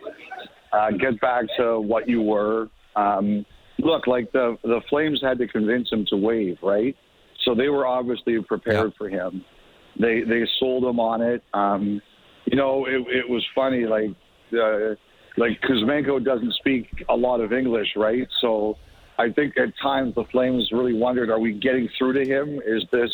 Uh, 0.73 0.91
get 0.93 1.21
back 1.21 1.45
to 1.59 1.81
what 1.81 2.09
you 2.09 2.23
were. 2.23 2.69
Um, 2.97 3.45
look, 3.79 4.07
like 4.07 4.31
the 4.33 4.57
the 4.63 4.81
Flames 4.89 5.21
had 5.23 5.39
to 5.39 5.47
convince 5.47 5.91
him 5.91 6.07
to 6.11 6.17
waive, 6.17 6.59
right? 6.63 6.97
So 7.45 7.55
they 7.55 7.69
were 7.69 7.87
obviously 7.87 8.41
prepared 8.43 8.93
for 8.97 9.09
him. 9.09 9.45
They 9.99 10.23
they 10.23 10.47
sold 10.59 10.85
him 10.85 11.01
on 11.01 11.21
it. 11.21 11.43
Um, 11.53 12.01
you 12.45 12.57
know, 12.57 12.87
it, 12.87 13.01
it 13.09 13.29
was 13.29 13.45
funny, 13.55 13.85
like 13.85 14.11
uh, 14.53 14.95
like 15.37 15.61
Kuzmenko 15.63 16.25
doesn't 16.25 16.55
speak 16.55 16.87
a 17.09 17.17
lot 17.17 17.41
of 17.41 17.53
English, 17.53 17.89
right? 17.97 18.27
So 18.41 18.77
I 19.19 19.31
think 19.31 19.55
at 19.59 19.73
times 19.83 20.15
the 20.15 20.25
Flames 20.31 20.69
really 20.73 20.95
wondered, 20.95 21.31
are 21.31 21.39
we 21.39 21.53
getting 21.53 21.89
through 21.99 22.13
to 22.15 22.25
him? 22.25 22.61
Is 22.67 22.85
this 22.93 23.11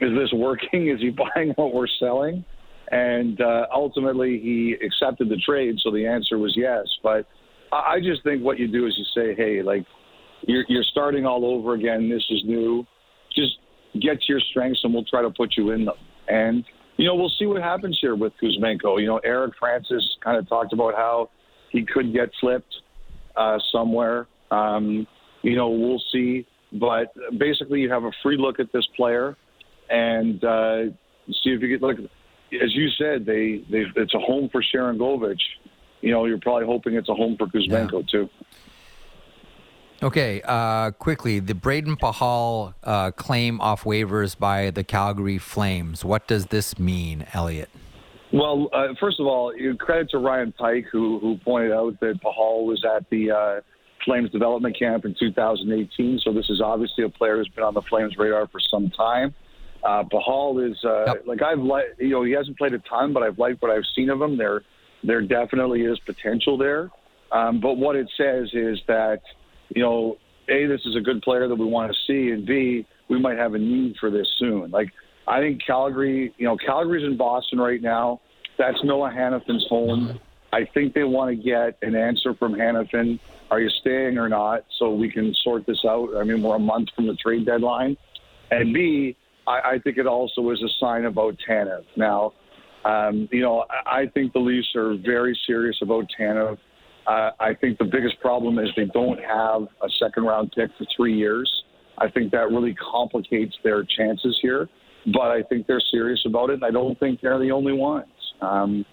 is 0.00 0.10
this 0.16 0.32
working? 0.32 0.88
Is 0.94 1.00
he 1.00 1.10
buying 1.10 1.50
what 1.56 1.74
we're 1.74 1.86
selling? 1.98 2.44
And 2.90 3.40
uh, 3.40 3.66
ultimately, 3.74 4.38
he 4.42 4.76
accepted 4.84 5.28
the 5.28 5.36
trade. 5.44 5.76
So 5.82 5.90
the 5.90 6.06
answer 6.06 6.38
was 6.38 6.54
yes. 6.56 6.86
But 7.02 7.26
I 7.72 7.98
just 8.00 8.22
think 8.22 8.42
what 8.44 8.58
you 8.58 8.68
do 8.68 8.86
is 8.86 8.94
you 8.96 9.04
say, 9.14 9.34
hey, 9.34 9.62
like 9.62 9.84
you're 10.42 10.64
you're 10.68 10.84
starting 10.84 11.26
all 11.26 11.44
over 11.44 11.74
again. 11.74 12.08
This 12.08 12.24
is 12.30 12.42
new. 12.44 12.86
Just 13.34 13.58
get 13.94 14.20
to 14.20 14.24
your 14.28 14.40
strengths, 14.50 14.80
and 14.84 14.94
we'll 14.94 15.04
try 15.04 15.22
to 15.22 15.30
put 15.30 15.56
you 15.56 15.72
in 15.72 15.86
them. 15.86 15.96
And 16.28 16.64
you 16.96 17.06
know, 17.06 17.16
we'll 17.16 17.32
see 17.38 17.46
what 17.46 17.60
happens 17.60 17.98
here 18.00 18.14
with 18.14 18.32
Kuzmenko. 18.42 19.00
You 19.00 19.06
know, 19.06 19.20
Eric 19.24 19.54
Francis 19.58 20.04
kind 20.22 20.36
of 20.36 20.48
talked 20.48 20.72
about 20.72 20.94
how 20.94 21.30
he 21.70 21.84
could 21.84 22.12
get 22.12 22.30
flipped 22.40 22.74
uh, 23.36 23.58
somewhere. 23.72 24.28
Um, 24.50 25.06
you 25.42 25.56
know, 25.56 25.70
we'll 25.70 26.02
see. 26.12 26.46
But 26.72 27.12
basically, 27.36 27.80
you 27.80 27.90
have 27.90 28.04
a 28.04 28.12
free 28.22 28.36
look 28.38 28.60
at 28.60 28.72
this 28.72 28.86
player 28.96 29.36
and 29.90 30.42
uh, 30.44 30.84
see 31.42 31.50
if 31.50 31.60
you 31.62 31.68
get 31.68 31.82
look. 31.82 31.98
As 31.98 32.74
you 32.74 32.88
said, 32.90 33.26
they 33.26 33.64
they 33.70 33.84
it's 33.96 34.14
a 34.14 34.18
home 34.18 34.48
for 34.50 34.62
Sharangovich 34.62 35.40
you 36.00 36.12
know, 36.12 36.24
you're 36.24 36.38
probably 36.38 36.66
hoping 36.66 36.94
it's 36.94 37.08
a 37.08 37.14
home 37.14 37.36
for 37.36 37.46
Kuzmenko 37.46 38.02
yeah. 38.02 38.10
too. 38.10 38.30
Okay, 40.02 40.42
uh, 40.44 40.90
quickly, 40.92 41.40
the 41.40 41.54
Brayden 41.54 41.96
Pachal 41.96 42.74
uh, 42.84 43.10
claim 43.12 43.60
off 43.60 43.84
waivers 43.84 44.38
by 44.38 44.70
the 44.70 44.84
Calgary 44.84 45.38
Flames. 45.38 46.04
What 46.04 46.28
does 46.28 46.46
this 46.46 46.78
mean, 46.78 47.26
Elliotte? 47.32 47.70
Well, 48.32 48.68
uh, 48.74 48.88
first 49.00 49.18
of 49.20 49.26
all, 49.26 49.52
credit 49.78 50.10
to 50.10 50.18
Ryan 50.18 50.52
Pike, 50.52 50.84
who 50.92 51.18
who 51.18 51.38
pointed 51.38 51.72
out 51.72 51.98
that 52.00 52.20
Pachal 52.22 52.66
was 52.66 52.84
at 52.84 53.08
the 53.08 53.30
uh, 53.30 53.60
Flames 54.04 54.30
development 54.30 54.78
camp 54.78 55.06
in 55.06 55.16
2018. 55.18 56.20
So 56.22 56.32
this 56.32 56.50
is 56.50 56.60
obviously 56.60 57.04
a 57.04 57.08
player 57.08 57.38
who's 57.38 57.48
been 57.48 57.64
on 57.64 57.72
the 57.72 57.82
Flames 57.82 58.16
radar 58.18 58.46
for 58.48 58.60
some 58.60 58.90
time. 58.90 59.34
Uh, 59.84 60.02
Pachal 60.04 60.70
is 60.70 60.76
uh, 60.84 61.04
yep. 61.06 61.24
like 61.26 61.42
I've 61.42 61.60
liked, 61.60 62.00
you 62.00 62.10
know, 62.10 62.24
he 62.24 62.32
hasn't 62.32 62.58
played 62.58 62.74
a 62.74 62.78
ton, 62.80 63.12
but 63.12 63.22
I've 63.22 63.38
liked 63.38 63.62
what 63.62 63.70
I've 63.70 63.84
seen 63.94 64.10
of 64.10 64.20
him. 64.20 64.36
They're 64.36 64.62
there 65.04 65.22
definitely 65.22 65.82
is 65.82 65.98
potential 66.00 66.58
there. 66.58 66.90
Um, 67.32 67.60
but 67.60 67.74
what 67.74 67.96
it 67.96 68.10
says 68.16 68.48
is 68.52 68.78
that, 68.88 69.20
you 69.68 69.82
know, 69.82 70.16
A, 70.48 70.66
this 70.66 70.80
is 70.84 70.96
a 70.96 71.00
good 71.00 71.22
player 71.22 71.48
that 71.48 71.54
we 71.54 71.66
want 71.66 71.92
to 71.92 71.98
see, 72.06 72.32
and 72.32 72.46
B, 72.46 72.86
we 73.08 73.18
might 73.18 73.36
have 73.36 73.54
a 73.54 73.58
need 73.58 73.96
for 74.00 74.10
this 74.10 74.26
soon. 74.38 74.70
Like, 74.70 74.88
I 75.28 75.40
think 75.40 75.60
Calgary, 75.64 76.34
you 76.38 76.46
know, 76.46 76.56
Calgary's 76.56 77.04
in 77.04 77.16
Boston 77.16 77.58
right 77.58 77.82
now. 77.82 78.20
That's 78.58 78.78
Noah 78.84 79.10
Hanifin's 79.10 79.66
home. 79.68 80.18
I 80.52 80.60
think 80.72 80.94
they 80.94 81.04
want 81.04 81.30
to 81.30 81.36
get 81.36 81.78
an 81.82 81.94
answer 81.94 82.34
from 82.34 82.54
Hanifin. 82.54 83.18
Are 83.50 83.60
you 83.60 83.68
staying 83.80 84.18
or 84.18 84.28
not? 84.28 84.64
So 84.78 84.94
we 84.94 85.10
can 85.10 85.34
sort 85.42 85.66
this 85.66 85.84
out. 85.84 86.16
I 86.16 86.24
mean, 86.24 86.42
we're 86.42 86.56
a 86.56 86.60
month 86.60 86.88
from 86.94 87.06
the 87.06 87.14
trade 87.16 87.44
deadline. 87.44 87.96
And 88.50 88.72
B, 88.72 89.16
I, 89.46 89.74
I 89.74 89.78
think 89.82 89.98
it 89.98 90.06
also 90.06 90.50
is 90.50 90.62
a 90.62 90.68
sign 90.80 91.04
about 91.04 91.36
Tanev. 91.48 91.84
Now, 91.96 92.32
um, 92.84 93.28
you 93.32 93.40
know, 93.40 93.64
I 93.86 94.06
think 94.14 94.32
the 94.32 94.38
Leafs 94.38 94.68
are 94.76 94.96
very 95.04 95.38
serious 95.46 95.76
about 95.82 96.04
Tanev. 96.18 96.58
Uh, 97.06 97.30
I 97.38 97.54
think 97.60 97.78
the 97.78 97.84
biggest 97.84 98.20
problem 98.20 98.58
is 98.58 98.68
they 98.76 98.86
don't 98.86 99.20
have 99.20 99.62
a 99.62 99.88
second 100.00 100.24
round 100.24 100.52
pick 100.56 100.70
for 100.76 100.86
three 100.96 101.16
years. 101.16 101.50
I 101.98 102.10
think 102.10 102.32
that 102.32 102.50
really 102.50 102.74
complicates 102.74 103.54
their 103.64 103.84
chances 103.84 104.38
here. 104.42 104.68
But 105.12 105.30
I 105.30 105.42
think 105.44 105.68
they're 105.68 105.82
serious 105.92 106.20
about 106.26 106.50
it, 106.50 106.54
and 106.54 106.64
I 106.64 106.70
don't 106.72 106.98
think 106.98 107.20
they're 107.20 107.38
the 107.38 107.52
only 107.52 107.72
ones. 107.72 108.08
Um, 108.40 108.84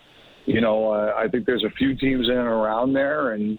you 0.46 0.62
know, 0.62 0.92
uh, 0.92 1.14
I 1.18 1.28
think 1.28 1.46
there's 1.46 1.64
a 1.64 1.72
few 1.72 1.96
teams 1.98 2.28
in 2.30 2.38
and 2.38 2.48
around 2.48 2.94
there, 2.94 3.32
and 3.32 3.58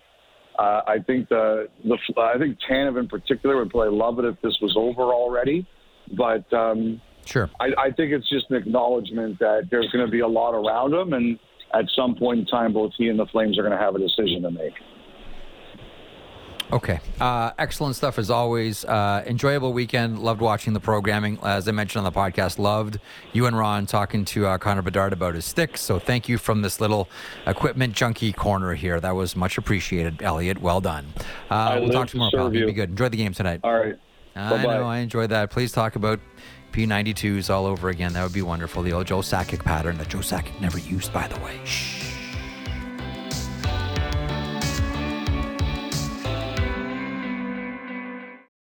uh, 0.58 0.82
I 0.86 0.98
think 1.04 1.28
the 1.28 1.68
the 1.82 1.98
I 2.16 2.38
think 2.38 2.58
Tanev 2.70 2.98
in 2.98 3.08
particular 3.08 3.56
would 3.56 3.70
probably 3.70 3.96
love 3.96 4.20
it 4.20 4.24
if 4.24 4.40
this 4.40 4.56
was 4.62 4.74
over 4.76 5.12
already. 5.12 5.66
But 6.12 6.52
um, 6.52 7.00
Sure. 7.26 7.50
I, 7.60 7.70
I 7.78 7.90
think 7.90 8.12
it's 8.12 8.28
just 8.28 8.50
an 8.50 8.56
acknowledgement 8.56 9.38
that 9.38 9.68
there's 9.70 9.88
going 9.90 10.04
to 10.04 10.10
be 10.10 10.20
a 10.20 10.28
lot 10.28 10.52
around 10.52 10.92
him, 10.94 11.12
and 11.12 11.38
at 11.72 11.84
some 11.96 12.14
point 12.14 12.40
in 12.40 12.46
time, 12.46 12.72
both 12.72 12.92
he 12.96 13.08
and 13.08 13.18
the 13.18 13.26
Flames 13.26 13.58
are 13.58 13.62
going 13.62 13.76
to 13.76 13.82
have 13.82 13.94
a 13.94 13.98
decision 13.98 14.42
to 14.42 14.50
make. 14.50 14.74
Okay. 16.72 16.98
Uh, 17.20 17.52
excellent 17.58 17.94
stuff 17.94 18.18
as 18.18 18.30
always. 18.30 18.84
Uh, 18.84 19.22
enjoyable 19.26 19.72
weekend. 19.72 20.18
Loved 20.18 20.40
watching 20.40 20.72
the 20.72 20.80
programming. 20.80 21.38
As 21.42 21.68
I 21.68 21.72
mentioned 21.72 22.04
on 22.04 22.12
the 22.12 22.18
podcast, 22.18 22.58
loved 22.58 22.98
you 23.32 23.46
and 23.46 23.56
Ron 23.56 23.86
talking 23.86 24.24
to 24.26 24.46
uh, 24.46 24.58
Connor 24.58 24.82
Bedard 24.82 25.12
about 25.12 25.34
his 25.34 25.44
sticks. 25.44 25.82
So 25.82 25.98
thank 25.98 26.28
you 26.28 26.38
from 26.38 26.62
this 26.62 26.80
little 26.80 27.08
equipment 27.46 27.94
junkie 27.94 28.32
corner 28.32 28.74
here. 28.74 28.98
That 28.98 29.14
was 29.14 29.36
much 29.36 29.58
appreciated, 29.58 30.22
Elliotte. 30.22 30.60
Well 30.60 30.80
done. 30.80 31.12
Uh, 31.50 31.78
we'll 31.80 31.90
talk 31.90 32.08
tomorrow, 32.08 32.30
pal. 32.32 32.54
You. 32.54 32.66
Be 32.66 32.72
good. 32.72 32.90
Enjoy 32.90 33.10
the 33.10 33.18
game 33.18 33.34
tonight. 33.34 33.60
All 33.62 33.78
right. 33.78 33.96
I 34.36 34.62
know. 34.62 34.84
I 34.84 34.98
enjoyed 34.98 35.30
that. 35.30 35.50
Please 35.50 35.72
talk 35.72 35.96
about 35.96 36.20
P92s 36.72 37.50
all 37.50 37.66
over 37.66 37.88
again. 37.88 38.12
That 38.14 38.22
would 38.22 38.32
be 38.32 38.42
wonderful. 38.42 38.82
The 38.82 38.92
old 38.92 39.06
Joe 39.06 39.20
Sakic 39.20 39.64
pattern 39.64 39.96
that 39.98 40.08
Joe 40.08 40.18
Sakic 40.18 40.60
never 40.60 40.78
used, 40.78 41.12
by 41.12 41.28
the 41.28 41.38
way. 41.40 41.58
Shh. 41.64 42.03